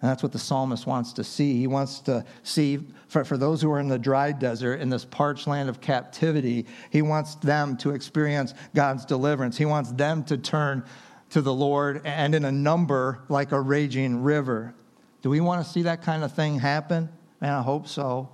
And 0.00 0.10
that's 0.10 0.22
what 0.22 0.32
the 0.32 0.38
psalmist 0.38 0.86
wants 0.86 1.14
to 1.14 1.24
see. 1.24 1.58
He 1.58 1.66
wants 1.66 2.00
to 2.00 2.24
see, 2.42 2.78
for, 3.08 3.24
for 3.24 3.38
those 3.38 3.62
who 3.62 3.70
are 3.72 3.80
in 3.80 3.88
the 3.88 3.98
dry 3.98 4.32
desert, 4.32 4.80
in 4.80 4.90
this 4.90 5.04
parched 5.04 5.46
land 5.46 5.68
of 5.68 5.80
captivity, 5.80 6.66
he 6.90 7.00
wants 7.00 7.36
them 7.36 7.76
to 7.78 7.90
experience 7.90 8.52
God's 8.74 9.06
deliverance. 9.06 9.56
He 9.56 9.64
wants 9.64 9.92
them 9.92 10.22
to 10.24 10.36
turn 10.36 10.84
to 11.30 11.40
the 11.40 11.54
Lord 11.54 12.02
and 12.04 12.34
in 12.34 12.44
a 12.44 12.52
number 12.52 13.20
like 13.28 13.52
a 13.52 13.60
raging 13.60 14.22
river. 14.22 14.74
Do 15.24 15.30
we 15.30 15.40
want 15.40 15.64
to 15.64 15.72
see 15.72 15.80
that 15.84 16.02
kind 16.02 16.22
of 16.22 16.34
thing 16.34 16.58
happen? 16.58 17.08
And 17.40 17.50
I 17.50 17.62
hope 17.62 17.88
so. 17.88 18.28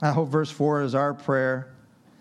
I 0.00 0.10
hope 0.10 0.28
verse 0.28 0.50
4 0.50 0.82
is 0.82 0.96
our 0.96 1.14
prayer. 1.14 1.72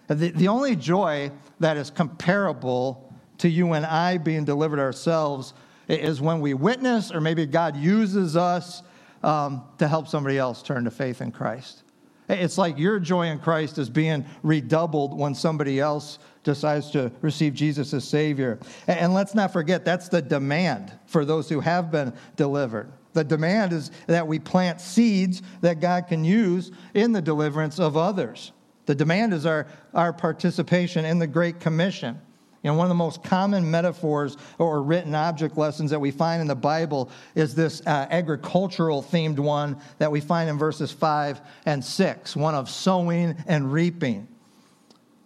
The, 0.10 0.30
the 0.30 0.48
only 0.48 0.76
joy 0.76 1.32
that 1.60 1.76
is 1.76 1.90
comparable 1.90 3.12
to 3.40 3.50
you 3.50 3.74
and 3.74 3.84
I 3.84 4.20
being 4.20 4.46
delivered 4.46 4.78
ourselves 4.78 5.56
is 5.88 6.22
when 6.22 6.40
we 6.40 6.54
witness, 6.54 7.12
or 7.12 7.20
maybe 7.20 7.48
God 7.48 7.76
uses 7.76 8.38
us 8.38 8.84
um, 9.24 9.64
to 9.80 9.88
help 9.88 10.08
somebody 10.08 10.38
else 10.38 10.62
turn 10.62 10.84
to 10.84 10.92
faith 10.92 11.20
in 11.20 11.32
Christ. 11.32 11.82
It's 12.30 12.60
like 12.60 12.78
your 12.78 13.00
joy 13.00 13.26
in 13.26 13.40
Christ 13.40 13.80
is 13.80 13.90
being 13.90 14.24
redoubled 14.44 15.18
when 15.18 15.34
somebody 15.34 15.80
else 15.80 16.20
decides 16.44 16.92
to 16.92 17.12
receive 17.22 17.56
Jesus 17.56 17.92
as 17.96 18.08
Savior. 18.08 18.60
And 18.86 19.16
let's 19.16 19.34
not 19.34 19.52
forget, 19.52 19.84
that's 19.84 20.10
the 20.10 20.22
demand 20.22 20.94
for 21.08 21.26
those 21.26 21.50
who 21.50 21.60
have 21.60 21.90
been 21.90 22.14
delivered. 22.36 22.94
The 23.14 23.24
demand 23.24 23.74
is 23.74 23.92
that 24.08 24.28
we 24.28 24.40
plant 24.40 24.80
seeds 24.80 25.42
that 25.62 25.80
God 25.80 26.08
can 26.08 26.24
use 26.24 26.72
in 26.94 27.12
the 27.12 27.22
deliverance 27.22 27.80
of 27.80 27.98
others. 27.98 28.52
The 28.86 28.96
demand 28.96 29.34
is 29.34 29.46
our, 29.46 29.68
our 29.94 30.14
participation 30.14 31.06
in 31.06 31.20
the 31.20 31.28
Great 31.28 31.60
Commission. 31.60 32.20
You 32.64 32.70
know, 32.70 32.78
one 32.78 32.86
of 32.86 32.90
the 32.90 32.96
most 32.96 33.24
common 33.24 33.70
metaphors 33.70 34.38
or 34.60 34.84
written 34.84 35.16
object 35.16 35.58
lessons 35.58 35.90
that 35.90 36.00
we 36.00 36.12
find 36.12 36.42
in 36.42 36.48
the 36.48 36.56
Bible 36.56 37.10
is 37.34 37.56
this 37.56 37.82
uh, 37.88 38.08
agricultural 38.12 39.02
themed 39.02 39.40
one 39.40 39.80
that 39.98 40.12
we 40.12 40.22
find 40.22 40.48
in 40.50 40.60
verses 40.60 40.92
5 40.92 41.42
and 41.66 41.84
6, 41.84 42.36
one 42.36 42.54
of 42.54 42.70
sowing 42.70 43.36
and 43.48 43.74
reaping. 43.74 44.28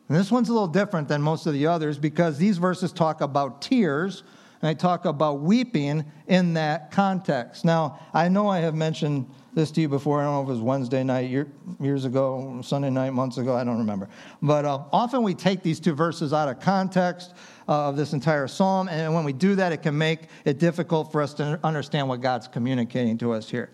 And 0.07 0.17
this 0.17 0.31
one's 0.31 0.49
a 0.49 0.53
little 0.53 0.67
different 0.67 1.07
than 1.09 1.21
most 1.21 1.45
of 1.45 1.53
the 1.53 1.67
others 1.67 1.97
because 1.97 2.37
these 2.37 2.57
verses 2.57 2.93
talk 2.93 3.19
about 3.19 3.61
tears 3.61 4.23
and 4.65 4.71
I 4.71 4.73
talk 4.73 5.05
about 5.05 5.41
weeping 5.41 6.03
in 6.25 6.55
that 6.55 6.89
context. 6.89 7.65
Now, 7.65 7.99
I 8.15 8.29
know 8.29 8.47
I 8.47 8.61
have 8.61 8.73
mentioned 8.73 9.29
this 9.53 9.69
to 9.69 9.81
you 9.81 9.87
before. 9.87 10.19
I 10.19 10.23
don't 10.23 10.33
know 10.33 10.41
if 10.41 10.47
it 10.47 10.53
was 10.53 10.59
Wednesday 10.59 11.03
night, 11.03 11.29
year, 11.29 11.47
years 11.79 12.03
ago, 12.03 12.59
Sunday 12.63 12.89
night, 12.89 13.11
months 13.11 13.37
ago. 13.37 13.55
I 13.55 13.63
don't 13.63 13.77
remember. 13.77 14.09
But 14.41 14.65
uh, 14.65 14.85
often 14.91 15.21
we 15.21 15.35
take 15.35 15.61
these 15.61 15.79
two 15.79 15.93
verses 15.93 16.33
out 16.33 16.49
of 16.49 16.59
context 16.61 17.35
uh, 17.69 17.89
of 17.89 17.95
this 17.95 18.13
entire 18.13 18.47
psalm. 18.47 18.89
And 18.89 19.13
when 19.13 19.23
we 19.23 19.33
do 19.33 19.53
that, 19.53 19.71
it 19.71 19.83
can 19.83 19.95
make 19.95 20.29
it 20.45 20.57
difficult 20.57 21.11
for 21.11 21.21
us 21.21 21.35
to 21.35 21.59
understand 21.63 22.09
what 22.09 22.21
God's 22.21 22.47
communicating 22.47 23.19
to 23.19 23.33
us 23.33 23.47
here. 23.47 23.69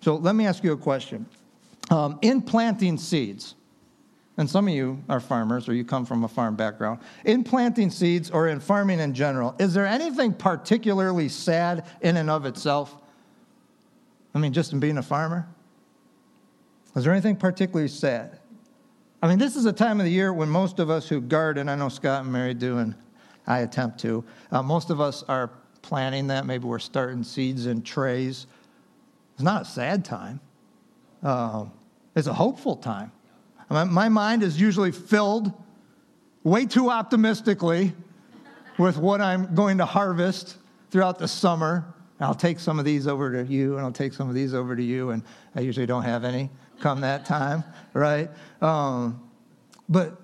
So 0.00 0.16
let 0.16 0.34
me 0.34 0.46
ask 0.46 0.64
you 0.64 0.72
a 0.72 0.78
question. 0.78 1.26
Um, 1.90 2.18
in 2.22 2.40
planting 2.40 2.96
seeds, 2.96 3.54
and 4.36 4.48
some 4.48 4.66
of 4.66 4.74
you 4.74 5.02
are 5.08 5.20
farmers 5.20 5.68
or 5.68 5.74
you 5.74 5.84
come 5.84 6.06
from 6.06 6.24
a 6.24 6.28
farm 6.28 6.56
background, 6.56 7.00
in 7.24 7.44
planting 7.44 7.90
seeds 7.90 8.30
or 8.30 8.48
in 8.48 8.60
farming 8.60 9.00
in 9.00 9.12
general, 9.14 9.54
is 9.58 9.74
there 9.74 9.86
anything 9.86 10.32
particularly 10.32 11.28
sad 11.28 11.84
in 12.00 12.16
and 12.16 12.30
of 12.30 12.46
itself? 12.46 12.96
I 14.34 14.38
mean, 14.38 14.52
just 14.52 14.72
in 14.72 14.80
being 14.80 14.98
a 14.98 15.02
farmer? 15.02 15.46
Is 16.96 17.04
there 17.04 17.12
anything 17.12 17.36
particularly 17.36 17.88
sad? 17.88 18.38
I 19.22 19.28
mean, 19.28 19.38
this 19.38 19.54
is 19.56 19.66
a 19.66 19.72
time 19.72 20.00
of 20.00 20.04
the 20.04 20.12
year 20.12 20.32
when 20.32 20.48
most 20.48 20.78
of 20.78 20.90
us 20.90 21.08
who 21.08 21.20
garden, 21.20 21.68
I 21.68 21.76
know 21.76 21.88
Scott 21.88 22.24
and 22.24 22.32
Mary 22.32 22.54
do, 22.54 22.78
and 22.78 22.94
I 23.46 23.60
attempt 23.60 24.00
to, 24.00 24.24
uh, 24.50 24.62
most 24.62 24.90
of 24.90 25.00
us 25.00 25.22
are 25.28 25.50
planting 25.82 26.28
that. 26.28 26.46
Maybe 26.46 26.64
we're 26.64 26.78
starting 26.78 27.22
seeds 27.22 27.66
in 27.66 27.82
trays. 27.82 28.46
It's 29.34 29.42
not 29.42 29.62
a 29.62 29.64
sad 29.64 30.04
time, 30.04 30.40
uh, 31.22 31.66
it's 32.16 32.26
a 32.26 32.34
hopeful 32.34 32.76
time. 32.76 33.12
My 33.72 34.10
mind 34.10 34.42
is 34.42 34.60
usually 34.60 34.92
filled 34.92 35.50
way 36.44 36.66
too 36.66 36.90
optimistically 36.90 37.94
with 38.76 38.98
what 38.98 39.22
I'm 39.22 39.54
going 39.54 39.78
to 39.78 39.86
harvest 39.86 40.58
throughout 40.90 41.18
the 41.18 41.26
summer. 41.26 41.86
I'll 42.20 42.34
take 42.34 42.60
some 42.60 42.78
of 42.78 42.84
these 42.84 43.06
over 43.06 43.32
to 43.32 43.50
you, 43.50 43.76
and 43.76 43.86
I'll 43.86 43.90
take 43.90 44.12
some 44.12 44.28
of 44.28 44.34
these 44.34 44.52
over 44.52 44.76
to 44.76 44.82
you, 44.82 45.10
and 45.10 45.22
I 45.54 45.60
usually 45.60 45.86
don't 45.86 46.02
have 46.02 46.22
any 46.22 46.50
come 46.80 47.00
that 47.00 47.24
time, 47.24 47.64
right? 47.94 48.28
Um, 48.60 49.26
but 49.88 50.20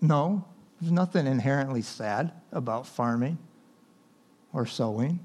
no, 0.00 0.44
there's 0.80 0.90
nothing 0.90 1.28
inherently 1.28 1.82
sad 1.82 2.32
about 2.50 2.88
farming 2.88 3.38
or 4.52 4.66
sowing. 4.66 5.20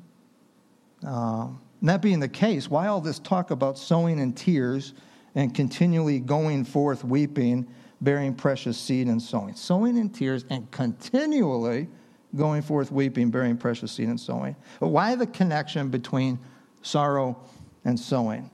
Um, 1.03 1.61
that 1.81 2.03
being 2.03 2.19
the 2.19 2.29
case, 2.29 2.69
why 2.69 2.87
all 2.87 3.01
this 3.01 3.17
talk 3.17 3.49
about 3.49 3.79
sowing 3.79 4.19
in 4.19 4.33
tears 4.33 4.93
and 5.37 5.53
continually 5.53 6.19
going 6.19 6.65
forth 6.65 7.03
weeping, 7.03 7.67
bearing 8.01 8.33
precious 8.33 8.75
seed 8.75 9.05
and 9.05 9.21
sowing. 9.21 9.53
Sowing 9.53 9.95
in 9.95 10.09
tears 10.09 10.43
and 10.49 10.69
continually 10.71 11.87
going 12.35 12.63
forth 12.63 12.91
weeping, 12.91 13.29
bearing 13.29 13.55
precious 13.55 13.91
seed 13.91 14.07
and 14.07 14.19
sowing. 14.19 14.55
But 14.79 14.87
why 14.87 15.13
the 15.13 15.27
connection 15.27 15.89
between 15.89 16.39
sorrow 16.81 17.39
and 17.85 17.99
sowing? 17.99 18.49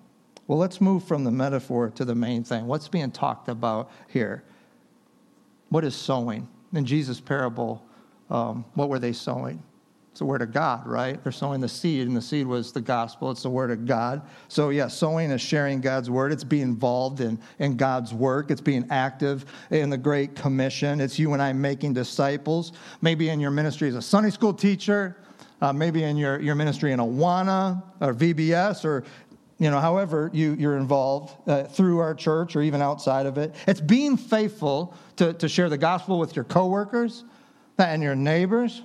Well, 0.45 0.57
let's 0.57 0.81
move 0.81 1.05
from 1.05 1.23
the 1.23 1.31
metaphor 1.31 1.89
to 1.91 2.03
the 2.03 2.15
main 2.15 2.43
thing. 2.43 2.67
What's 2.67 2.89
being 2.89 3.11
talked 3.11 3.47
about 3.47 3.89
here? 4.09 4.43
What 5.69 5.85
is 5.85 5.95
sowing? 5.95 6.49
In 6.73 6.85
Jesus' 6.85 7.21
parable, 7.21 7.81
um, 8.29 8.65
what 8.73 8.89
were 8.89 8.99
they 8.99 9.13
sowing? 9.13 9.63
It's 10.13 10.19
the 10.19 10.25
word 10.25 10.43
of 10.43 10.53
God, 10.53 10.85
right? 10.85 11.21
They're 11.23 11.31
sowing 11.31 11.59
the 11.59 11.67
seed, 11.67 12.05
and 12.05 12.15
the 12.15 12.21
seed 12.21 12.45
was 12.45 12.71
the 12.71 12.81
gospel. 12.81 13.31
It's 13.31 13.41
the 13.41 13.49
word 13.49 13.71
of 13.71 13.87
God. 13.87 14.21
So, 14.47 14.69
yeah, 14.69 14.87
sowing 14.87 15.31
is 15.31 15.41
sharing 15.41 15.81
God's 15.81 16.07
word. 16.07 16.31
It's 16.31 16.43
being 16.43 16.61
involved 16.61 17.19
in, 17.19 17.39
in 17.57 17.77
God's 17.77 18.13
work. 18.13 18.51
It's 18.51 18.61
being 18.61 18.85
active 18.91 19.43
in 19.71 19.89
the 19.89 19.97
Great 19.97 20.35
Commission. 20.35 21.01
It's 21.01 21.17
you 21.17 21.33
and 21.33 21.41
I 21.41 21.51
making 21.51 21.93
disciples. 21.93 22.73
Maybe 23.01 23.29
in 23.29 23.39
your 23.39 23.49
ministry 23.49 23.87
as 23.87 23.95
a 23.95 24.03
Sunday 24.03 24.29
school 24.29 24.53
teacher, 24.53 25.17
uh, 25.63 25.73
maybe 25.73 26.03
in 26.03 26.15
your, 26.15 26.39
your 26.39 26.53
ministry 26.53 26.91
in 26.91 26.99
Awana 26.99 27.81
or 27.99 28.13
VBS, 28.13 28.85
or 28.85 29.05
you 29.57 29.71
know, 29.71 29.79
however 29.79 30.29
you, 30.31 30.55
you're 30.59 30.77
involved 30.77 31.35
uh, 31.49 31.63
through 31.63 31.97
our 31.97 32.13
church 32.13 32.55
or 32.55 32.61
even 32.61 32.83
outside 32.83 33.25
of 33.25 33.39
it. 33.39 33.55
It's 33.65 33.81
being 33.81 34.17
faithful 34.17 34.95
to, 35.15 35.33
to 35.33 35.49
share 35.49 35.69
the 35.69 35.77
gospel 35.79 36.19
with 36.19 36.35
your 36.35 36.45
coworkers 36.45 37.23
and 37.79 38.03
your 38.03 38.15
neighbors 38.15 38.83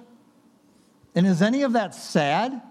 and 1.14 1.26
is 1.26 1.42
any 1.42 1.62
of 1.62 1.72
that 1.72 1.94
sad? 1.94 2.62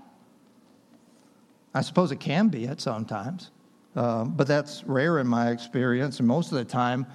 I 1.74 1.82
suppose 1.82 2.12
it 2.12 2.20
can 2.20 2.48
be 2.48 2.68
at 2.68 2.82
sometimes, 2.82 3.52
uh, 3.96 4.26
but 4.26 4.48
that's 4.48 4.84
rare 4.86 5.20
in 5.20 5.28
my 5.28 5.52
experience. 5.52 6.20
And 6.20 6.28
most 6.28 6.52
of 6.52 6.58
the 6.58 6.66
time, 6.66 7.06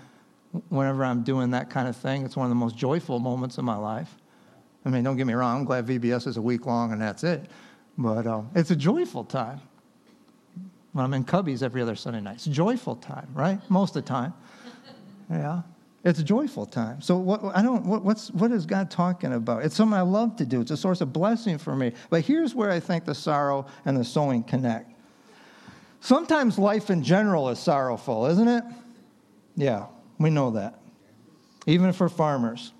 whenever 0.68 1.04
I'm 1.04 1.22
doing 1.22 1.50
that 1.50 1.70
kind 1.70 1.88
of 1.88 1.96
thing, 1.96 2.24
it's 2.24 2.36
one 2.36 2.46
of 2.46 2.50
the 2.50 2.56
most 2.56 2.76
joyful 2.76 3.18
moments 3.18 3.58
of 3.58 3.64
my 3.64 3.76
life. 3.76 4.14
I 4.84 4.90
mean, 4.90 5.04
don't 5.04 5.16
get 5.16 5.26
me 5.26 5.34
wrong, 5.34 5.60
I'm 5.60 5.64
glad 5.64 5.86
VBS 5.86 6.26
is 6.26 6.36
a 6.36 6.42
week 6.42 6.66
long 6.66 6.92
and 6.92 7.00
that's 7.00 7.24
it. 7.24 7.46
But 7.96 8.26
uh, 8.26 8.42
it's 8.54 8.70
a 8.70 8.76
joyful 8.76 9.24
time. 9.24 9.60
When 10.92 11.04
I'm 11.04 11.14
in 11.14 11.24
Cubbies 11.24 11.62
every 11.62 11.80
other 11.80 11.96
Sunday 11.96 12.20
night, 12.20 12.34
it's 12.34 12.46
a 12.46 12.50
joyful 12.50 12.96
time, 12.96 13.28
right? 13.32 13.58
Most 13.70 13.96
of 13.96 14.04
the 14.04 14.08
time. 14.08 14.34
Yeah. 15.30 15.62
It's 16.04 16.18
a 16.18 16.24
joyful 16.24 16.66
time. 16.66 17.00
So 17.00 17.16
what, 17.16 17.44
I 17.54 17.62
don't. 17.62 17.86
What, 17.86 18.02
what's 18.04 18.30
what 18.32 18.50
is 18.50 18.66
God 18.66 18.90
talking 18.90 19.32
about? 19.32 19.64
It's 19.64 19.76
something 19.76 19.96
I 19.96 20.02
love 20.02 20.34
to 20.36 20.44
do. 20.44 20.60
It's 20.60 20.72
a 20.72 20.76
source 20.76 21.00
of 21.00 21.12
blessing 21.12 21.58
for 21.58 21.76
me. 21.76 21.92
But 22.10 22.24
here's 22.24 22.54
where 22.54 22.70
I 22.70 22.80
think 22.80 23.04
the 23.04 23.14
sorrow 23.14 23.66
and 23.84 23.96
the 23.96 24.04
sowing 24.04 24.42
connect. 24.42 24.90
Sometimes 26.00 26.58
life 26.58 26.90
in 26.90 27.04
general 27.04 27.48
is 27.50 27.60
sorrowful, 27.60 28.26
isn't 28.26 28.48
it? 28.48 28.64
Yeah, 29.54 29.86
we 30.18 30.30
know 30.30 30.50
that. 30.52 30.80
Even 31.66 31.92
for 31.92 32.08
farmers. 32.08 32.72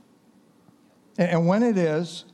And, 1.17 1.31
and 1.31 1.47
when 1.47 1.63
it 1.63 1.79
is, 1.79 2.25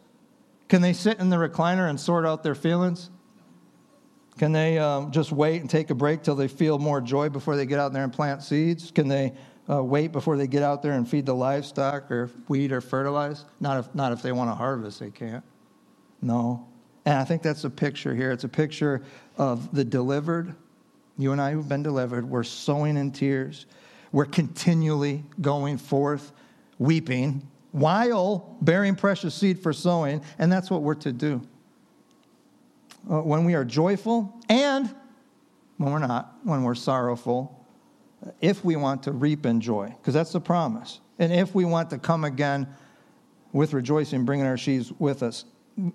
can 0.69 0.81
they 0.81 0.95
sit 0.95 1.19
in 1.19 1.29
the 1.29 1.37
recliner 1.37 1.91
and 1.91 2.01
sort 2.01 2.25
out 2.25 2.43
their 2.43 2.55
feelings? 2.55 3.11
Can 4.39 4.53
they 4.53 4.79
um, 4.79 5.11
just 5.11 5.33
wait 5.33 5.61
and 5.61 5.69
take 5.69 5.91
a 5.91 5.95
break 5.95 6.23
till 6.23 6.37
they 6.37 6.49
feel 6.49 6.79
more 6.79 7.03
joy 7.03 7.29
before 7.29 7.57
they 7.57 7.67
get 7.67 7.79
out 7.79 7.93
there 7.93 8.05
and 8.05 8.13
plant 8.13 8.43
seeds? 8.43 8.91
Can 8.91 9.09
they 9.09 9.35
uh, 9.71 9.83
wait 9.83 10.13
before 10.13 10.37
they 10.37 10.47
get 10.47 10.63
out 10.63 10.83
there 10.83 10.93
and 10.93 11.09
feed 11.09 11.27
the 11.27 11.35
livestock 11.35 12.11
or 12.11 12.31
weed 12.49 12.73
or 12.73 12.81
fertilize. 12.81 13.45
Not 13.61 13.79
if, 13.79 13.95
not 13.95 14.13
if 14.13 14.23
they 14.23 14.33
want 14.33 14.51
to 14.51 14.55
harvest, 14.55 15.01
they 15.01 15.11
can't. 15.11 15.45
No. 16.23 16.67
And 17.05 17.19
I 17.19 17.25
think 17.25 17.43
that's 17.43 17.65
a 17.65 17.71
picture 17.71 18.15
here. 18.15 18.33
It's 18.33 18.45
a 18.45 18.49
picture 18.49 19.03
of 19.37 19.75
the 19.75 19.85
delivered. 19.85 20.55
You 21.17 21.33
and 21.33 21.41
I 21.41 21.53
who've 21.53 21.69
been 21.69 21.83
delivered, 21.83 22.29
we're 22.29 22.45
sowing 22.45 22.97
in 22.97 23.11
tears. 23.11 23.67
We're 24.13 24.25
continually 24.25 25.25
going 25.41 25.79
forth, 25.79 26.33
weeping, 26.79 27.47
while 27.73 28.57
bearing 28.63 28.95
precious 28.95 29.35
seed 29.35 29.59
for 29.59 29.73
sowing. 29.73 30.23
And 30.39 30.51
that's 30.51 30.71
what 30.71 30.83
we're 30.83 30.95
to 30.95 31.13
do. 31.13 31.43
Uh, 33.11 33.21
when 33.21 33.45
we 33.45 33.55
are 33.55 33.65
joyful 33.65 34.35
and 34.49 34.95
when 35.77 35.93
we're 35.93 35.99
not, 35.99 36.37
when 36.45 36.63
we're 36.63 36.75
sorrowful, 36.75 37.58
if 38.41 38.65
we 38.65 38.77
want 38.77 39.03
to 39.05 39.13
reap 39.13 39.47
in 39.47 39.61
joy, 39.61 39.95
because 39.99 40.15
that's 40.15 40.33
the 40.33 40.41
promise. 40.41 41.01
And 41.19 41.33
if 41.33 41.55
we 41.55 41.65
want 41.65 41.91
to 41.91 41.99
come 41.99 42.25
again 42.25 42.67
with 43.53 43.73
rejoicing, 43.73 44.25
bringing 44.25 44.47
our 44.47 44.57
sheaves 44.57 44.93
with 44.99 45.23
us. 45.23 45.45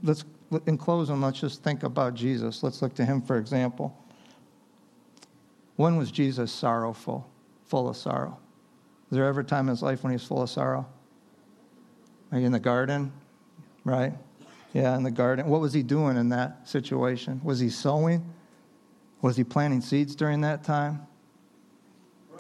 Let's, 0.01 0.23
in 0.65 0.77
closing, 0.77 1.21
let's 1.21 1.39
just 1.39 1.63
think 1.63 1.83
about 1.83 2.13
Jesus. 2.13 2.63
Let's 2.63 2.81
look 2.81 2.93
to 2.95 3.05
him 3.05 3.21
for 3.21 3.37
example. 3.37 3.97
When 5.75 5.97
was 5.97 6.11
Jesus 6.11 6.51
sorrowful, 6.51 7.29
full 7.65 7.89
of 7.89 7.97
sorrow? 7.97 8.37
Was 9.09 9.17
there 9.17 9.25
ever 9.25 9.41
a 9.41 9.43
time 9.43 9.65
in 9.65 9.69
his 9.69 9.81
life 9.81 10.03
when 10.03 10.11
he 10.11 10.15
was 10.15 10.25
full 10.25 10.41
of 10.41 10.49
sorrow? 10.49 10.87
in 12.31 12.51
the 12.51 12.59
garden, 12.59 13.11
right? 13.83 14.13
Yeah, 14.73 14.95
in 14.95 15.03
the 15.03 15.11
garden. 15.11 15.47
What 15.47 15.61
was 15.61 15.71
he 15.71 15.83
doing 15.83 16.17
in 16.17 16.29
that 16.29 16.67
situation? 16.67 17.39
Was 17.43 17.59
he 17.59 17.69
sowing? 17.69 18.27
Was 19.21 19.37
he 19.37 19.43
planting 19.43 19.81
seeds 19.81 20.15
during 20.15 20.41
that 20.41 20.63
time? 20.63 21.05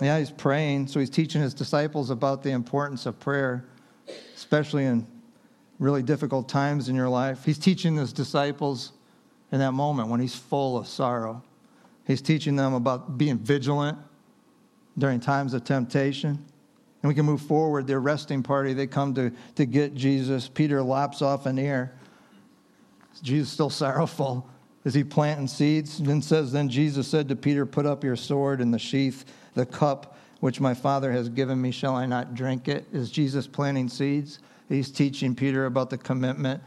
Yeah, 0.01 0.19
he's 0.19 0.31
praying. 0.31 0.87
So 0.87 0.99
he's 0.99 1.09
teaching 1.09 1.41
his 1.41 1.53
disciples 1.53 2.09
about 2.09 2.43
the 2.43 2.51
importance 2.51 3.05
of 3.05 3.19
prayer, 3.19 3.65
especially 4.35 4.85
in 4.85 5.07
really 5.79 6.03
difficult 6.03 6.49
times 6.49 6.89
in 6.89 6.95
your 6.95 7.09
life. 7.09 7.45
He's 7.45 7.57
teaching 7.57 7.95
his 7.95 8.13
disciples 8.13 8.93
in 9.51 9.59
that 9.59 9.73
moment 9.73 10.09
when 10.09 10.19
he's 10.19 10.35
full 10.35 10.77
of 10.77 10.87
sorrow. 10.87 11.43
He's 12.05 12.21
teaching 12.21 12.55
them 12.55 12.73
about 12.73 13.17
being 13.17 13.37
vigilant 13.37 13.97
during 14.97 15.19
times 15.19 15.53
of 15.53 15.63
temptation. 15.63 16.29
And 17.01 17.09
we 17.09 17.13
can 17.13 17.25
move 17.25 17.41
forward. 17.41 17.87
Their 17.87 17.99
resting 17.99 18.43
party, 18.43 18.73
they 18.73 18.87
come 18.87 19.13
to, 19.15 19.31
to 19.55 19.65
get 19.65 19.93
Jesus. 19.93 20.47
Peter 20.47 20.81
lops 20.81 21.21
off 21.21 21.45
an 21.45 21.57
ear. 21.57 21.93
Jesus 23.21 23.51
still 23.51 23.69
sorrowful. 23.69 24.49
Is 24.85 24.93
he 24.93 25.03
planting 25.03 25.47
seeds? 25.47 25.99
And 25.99 26.07
then 26.07 26.21
says, 26.21 26.51
Then 26.51 26.67
Jesus 26.67 27.07
said 27.07 27.29
to 27.29 27.35
Peter, 27.35 27.65
Put 27.65 27.85
up 27.85 28.03
your 28.03 28.15
sword 28.15 28.59
in 28.59 28.71
the 28.71 28.79
sheath 28.79 29.25
the 29.53 29.65
cup 29.65 30.17
which 30.39 30.59
my 30.59 30.73
Father 30.73 31.11
has 31.11 31.29
given 31.29 31.61
me, 31.61 31.71
shall 31.71 31.95
I 31.95 32.05
not 32.05 32.35
drink 32.35 32.67
it? 32.67 32.85
Is 32.91 33.09
Jesus 33.09 33.47
planting 33.47 33.87
seeds? 33.87 34.39
He's 34.67 34.91
teaching 34.91 35.35
Peter 35.35 35.65
about 35.65 35.89
the 35.89 35.97
commitment 35.97 36.61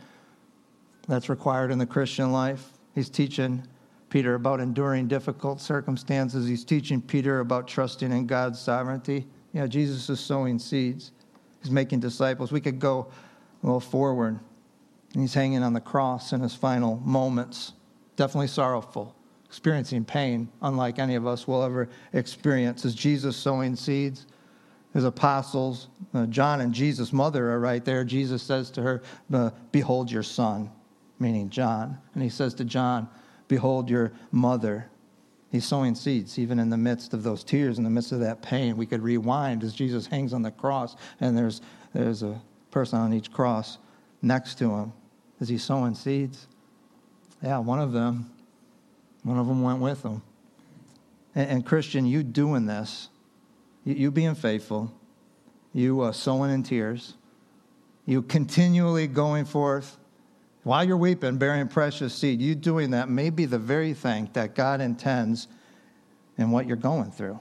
that's 1.08 1.28
required 1.28 1.70
in 1.70 1.78
the 1.78 1.86
Christian 1.86 2.32
life. 2.32 2.72
He's 2.94 3.10
teaching 3.10 3.66
Peter 4.08 4.34
about 4.34 4.60
enduring 4.60 5.08
difficult 5.08 5.60
circumstances. 5.60 6.46
He's 6.46 6.64
teaching 6.64 7.02
Peter 7.02 7.40
about 7.40 7.66
trusting 7.66 8.12
in 8.12 8.26
God's 8.26 8.58
sovereignty. 8.58 9.26
Yeah, 9.52 9.66
Jesus 9.66 10.08
is 10.08 10.20
sowing 10.20 10.58
seeds. 10.58 11.12
He's 11.62 11.70
making 11.70 12.00
disciples. 12.00 12.52
We 12.52 12.60
could 12.60 12.78
go 12.78 13.08
a 13.62 13.66
little 13.66 13.80
forward. 13.80 14.38
He's 15.14 15.34
hanging 15.34 15.62
on 15.62 15.72
the 15.72 15.80
cross 15.80 16.32
in 16.32 16.40
his 16.40 16.54
final 16.54 16.96
moments. 16.96 17.72
Definitely 18.16 18.48
sorrowful. 18.48 19.15
Experiencing 19.46 20.04
pain, 20.04 20.48
unlike 20.62 20.98
any 20.98 21.14
of 21.14 21.26
us 21.26 21.46
will 21.46 21.62
ever 21.62 21.88
experience. 22.12 22.84
Is 22.84 22.94
Jesus 22.94 23.36
sowing 23.36 23.76
seeds? 23.76 24.26
His 24.92 25.04
apostles, 25.04 25.88
uh, 26.14 26.26
John 26.26 26.60
and 26.62 26.72
Jesus' 26.72 27.12
mother 27.12 27.50
are 27.50 27.60
right 27.60 27.84
there. 27.84 28.04
Jesus 28.04 28.42
says 28.42 28.70
to 28.72 28.82
her, 28.82 29.02
uh, 29.32 29.50
Behold 29.70 30.10
your 30.10 30.22
son, 30.22 30.70
meaning 31.18 31.50
John. 31.50 31.98
And 32.14 32.22
he 32.22 32.30
says 32.30 32.54
to 32.54 32.64
John, 32.64 33.08
Behold 33.48 33.90
your 33.90 34.12
mother. 34.32 34.90
He's 35.52 35.64
sowing 35.64 35.94
seeds, 35.94 36.38
even 36.38 36.58
in 36.58 36.70
the 36.70 36.76
midst 36.76 37.14
of 37.14 37.22
those 37.22 37.44
tears, 37.44 37.78
in 37.78 37.84
the 37.84 37.90
midst 37.90 38.12
of 38.12 38.20
that 38.20 38.42
pain. 38.42 38.76
We 38.76 38.86
could 38.86 39.02
rewind 39.02 39.62
as 39.62 39.74
Jesus 39.74 40.06
hangs 40.06 40.32
on 40.32 40.42
the 40.42 40.50
cross, 40.50 40.96
and 41.20 41.36
there's, 41.36 41.60
there's 41.92 42.22
a 42.22 42.40
person 42.70 42.98
on 42.98 43.12
each 43.12 43.30
cross 43.30 43.78
next 44.22 44.56
to 44.58 44.70
him. 44.70 44.92
Is 45.40 45.48
he 45.48 45.58
sowing 45.58 45.94
seeds? 45.94 46.48
Yeah, 47.42 47.58
one 47.58 47.78
of 47.78 47.92
them. 47.92 48.30
One 49.26 49.38
of 49.38 49.48
them 49.48 49.60
went 49.60 49.80
with 49.80 50.04
him. 50.04 50.22
And, 51.34 51.50
and 51.50 51.66
Christian, 51.66 52.06
you 52.06 52.22
doing 52.22 52.66
this, 52.66 53.08
you, 53.82 53.94
you 53.94 54.10
being 54.12 54.36
faithful, 54.36 54.94
you 55.72 56.00
uh, 56.02 56.12
sowing 56.12 56.52
in 56.52 56.62
tears, 56.62 57.14
you 58.04 58.22
continually 58.22 59.08
going 59.08 59.44
forth 59.44 59.98
while 60.62 60.84
you're 60.84 60.96
weeping, 60.96 61.38
bearing 61.38 61.66
precious 61.66 62.14
seed, 62.14 62.40
you 62.40 62.54
doing 62.54 62.92
that 62.92 63.08
may 63.08 63.30
be 63.30 63.46
the 63.46 63.58
very 63.58 63.94
thing 63.94 64.30
that 64.34 64.54
God 64.54 64.80
intends 64.80 65.48
in 66.38 66.52
what 66.52 66.68
you're 66.68 66.76
going 66.76 67.10
through. 67.10 67.40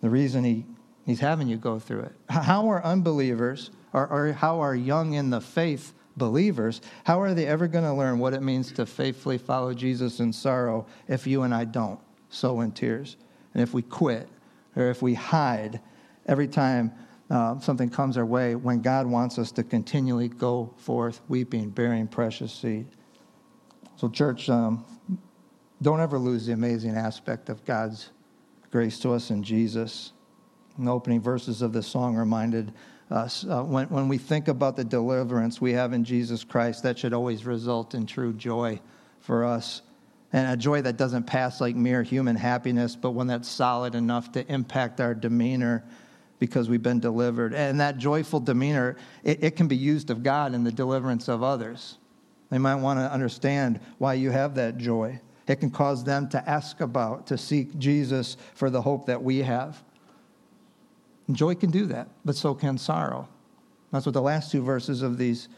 The 0.00 0.10
reason 0.10 0.42
he, 0.42 0.66
He's 1.06 1.20
having 1.20 1.46
you 1.46 1.56
go 1.56 1.78
through 1.78 2.00
it. 2.00 2.12
How 2.28 2.68
are 2.68 2.84
unbelievers, 2.84 3.70
or, 3.92 4.08
or 4.08 4.32
how 4.32 4.58
are 4.58 4.74
young 4.74 5.12
in 5.12 5.30
the 5.30 5.40
faith 5.40 5.92
believers, 6.16 6.80
how 7.04 7.20
are 7.20 7.34
they 7.34 7.46
ever 7.46 7.68
going 7.68 7.84
to 7.84 7.92
learn 7.92 8.18
what 8.18 8.34
it 8.34 8.42
means 8.42 8.72
to 8.72 8.86
faithfully 8.86 9.38
follow 9.38 9.74
Jesus 9.74 10.20
in 10.20 10.32
sorrow 10.32 10.86
if 11.08 11.26
you 11.26 11.42
and 11.42 11.54
I 11.54 11.64
don't 11.64 12.00
sow 12.28 12.60
in 12.60 12.72
tears? 12.72 13.16
And 13.54 13.62
if 13.62 13.74
we 13.74 13.82
quit, 13.82 14.28
or 14.76 14.90
if 14.90 15.02
we 15.02 15.14
hide 15.14 15.80
every 16.26 16.46
time 16.46 16.92
uh, 17.30 17.58
something 17.60 17.88
comes 17.88 18.16
our 18.16 18.26
way 18.26 18.54
when 18.54 18.80
God 18.80 19.06
wants 19.06 19.38
us 19.38 19.52
to 19.52 19.62
continually 19.62 20.28
go 20.28 20.72
forth 20.76 21.20
weeping, 21.28 21.70
bearing 21.70 22.08
precious 22.08 22.52
seed. 22.52 22.86
So, 23.96 24.08
church, 24.08 24.48
um, 24.48 24.84
don't 25.82 26.00
ever 26.00 26.18
lose 26.18 26.46
the 26.46 26.52
amazing 26.52 26.96
aspect 26.96 27.48
of 27.48 27.64
God's 27.64 28.10
grace 28.70 28.98
to 29.00 29.12
us 29.12 29.30
in 29.30 29.42
Jesus. 29.42 30.12
In 30.78 30.84
the 30.86 30.92
opening 30.92 31.20
verses 31.20 31.62
of 31.62 31.72
this 31.72 31.86
song 31.86 32.16
reminded 32.16 32.72
uh, 33.10 33.28
when, 33.62 33.88
when 33.88 34.08
we 34.08 34.18
think 34.18 34.48
about 34.48 34.76
the 34.76 34.84
deliverance 34.84 35.60
we 35.60 35.72
have 35.72 35.92
in 35.92 36.04
Jesus 36.04 36.44
Christ, 36.44 36.84
that 36.84 36.98
should 36.98 37.12
always 37.12 37.44
result 37.44 37.94
in 37.94 38.06
true 38.06 38.32
joy 38.32 38.80
for 39.20 39.44
us. 39.44 39.82
And 40.32 40.52
a 40.52 40.56
joy 40.56 40.82
that 40.82 40.96
doesn't 40.96 41.24
pass 41.24 41.60
like 41.60 41.74
mere 41.74 42.04
human 42.04 42.36
happiness, 42.36 42.94
but 42.94 43.10
one 43.10 43.26
that's 43.26 43.48
solid 43.48 43.96
enough 43.96 44.30
to 44.32 44.46
impact 44.52 45.00
our 45.00 45.14
demeanor 45.14 45.84
because 46.38 46.68
we've 46.68 46.82
been 46.82 47.00
delivered. 47.00 47.52
And 47.52 47.80
that 47.80 47.98
joyful 47.98 48.38
demeanor, 48.38 48.96
it, 49.24 49.42
it, 49.42 49.56
can 49.56 49.66
be 49.66 49.76
used 49.76 50.10
of 50.10 50.22
God 50.22 50.54
in 50.54 50.62
the 50.62 50.72
deliverance 50.72 51.28
of 51.28 51.42
others. 51.42 51.98
They 52.48 52.58
might 52.58 52.76
want 52.76 53.00
to 53.00 53.12
understand 53.12 53.80
why 53.98 54.14
you 54.14 54.30
have 54.30 54.54
that 54.54 54.78
joy. 54.78 55.20
It 55.48 55.56
can 55.56 55.70
cause 55.70 56.04
them 56.04 56.28
to 56.28 56.48
ask 56.48 56.80
about, 56.80 57.26
to 57.26 57.36
seek 57.36 57.76
Jesus 57.76 58.36
for 58.54 58.70
the 58.70 58.80
hope 58.80 59.06
that 59.06 59.22
we 59.22 59.38
have. 59.38 59.82
And 61.30 61.36
joy 61.36 61.54
can 61.54 61.70
do 61.70 61.86
that, 61.86 62.08
but 62.24 62.34
so 62.34 62.56
can 62.56 62.76
sorrow. 62.76 63.28
That's 63.92 64.04
what 64.04 64.14
the 64.14 64.20
last 64.20 64.50
two 64.50 64.64
verses 64.64 65.00
of 65.00 65.16
these 65.16 65.48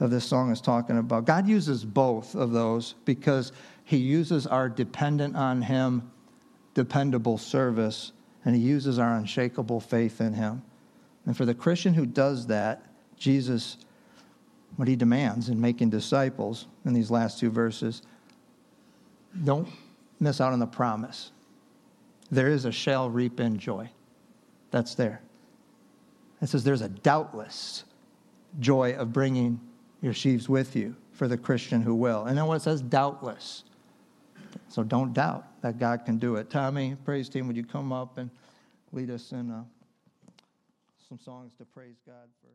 of 0.00 0.10
this 0.10 0.24
song 0.24 0.50
is 0.50 0.60
talking 0.60 0.98
about. 0.98 1.24
God 1.24 1.46
uses 1.46 1.84
both 1.84 2.34
of 2.34 2.50
those 2.50 2.96
because 3.04 3.52
he 3.84 3.96
uses 3.98 4.44
our 4.48 4.68
dependent 4.68 5.36
on 5.36 5.62
him, 5.62 6.10
dependable 6.74 7.38
service 7.38 8.10
and 8.44 8.56
he 8.56 8.60
uses 8.60 8.98
our 8.98 9.14
unshakable 9.14 9.78
faith 9.78 10.20
in 10.20 10.32
him. 10.32 10.62
And 11.26 11.36
for 11.36 11.44
the 11.44 11.54
Christian 11.54 11.94
who 11.94 12.06
does 12.06 12.48
that, 12.48 12.84
Jesus, 13.16 13.76
what 14.74 14.88
he 14.88 14.96
demands 14.96 15.48
in 15.48 15.60
making 15.60 15.90
disciples 15.90 16.66
in 16.84 16.92
these 16.92 17.08
last 17.08 17.38
two 17.38 17.50
verses, 17.50 18.02
don't 19.44 19.68
miss 20.18 20.40
out 20.40 20.52
on 20.52 20.58
the 20.58 20.66
promise. 20.66 21.30
There 22.32 22.48
is 22.48 22.64
a 22.64 22.72
shall 22.72 23.08
reap 23.08 23.38
in 23.38 23.56
joy. 23.56 23.90
That's 24.70 24.94
there. 24.94 25.20
It 26.40 26.48
says 26.48 26.64
there's 26.64 26.80
a 26.80 26.88
doubtless 26.88 27.84
joy 28.58 28.94
of 28.94 29.12
bringing 29.12 29.60
your 30.00 30.14
sheaves 30.14 30.48
with 30.48 30.74
you 30.74 30.96
for 31.12 31.28
the 31.28 31.36
Christian 31.36 31.82
who 31.82 31.94
will. 31.94 32.24
And 32.24 32.36
then 32.36 32.46
what 32.46 32.56
it 32.56 32.62
says, 32.62 32.80
doubtless. 32.80 33.64
So 34.68 34.82
don't 34.82 35.12
doubt 35.12 35.44
that 35.62 35.78
God 35.78 36.04
can 36.04 36.18
do 36.18 36.36
it. 36.36 36.48
Tommy, 36.48 36.96
praise 37.04 37.28
team, 37.28 37.46
would 37.46 37.56
you 37.56 37.64
come 37.64 37.92
up 37.92 38.18
and 38.18 38.30
lead 38.92 39.10
us 39.10 39.32
in 39.32 39.50
uh, 39.50 39.62
some 41.08 41.18
songs 41.18 41.52
to 41.58 41.64
praise 41.64 41.96
God 42.06 42.28
for? 42.40 42.48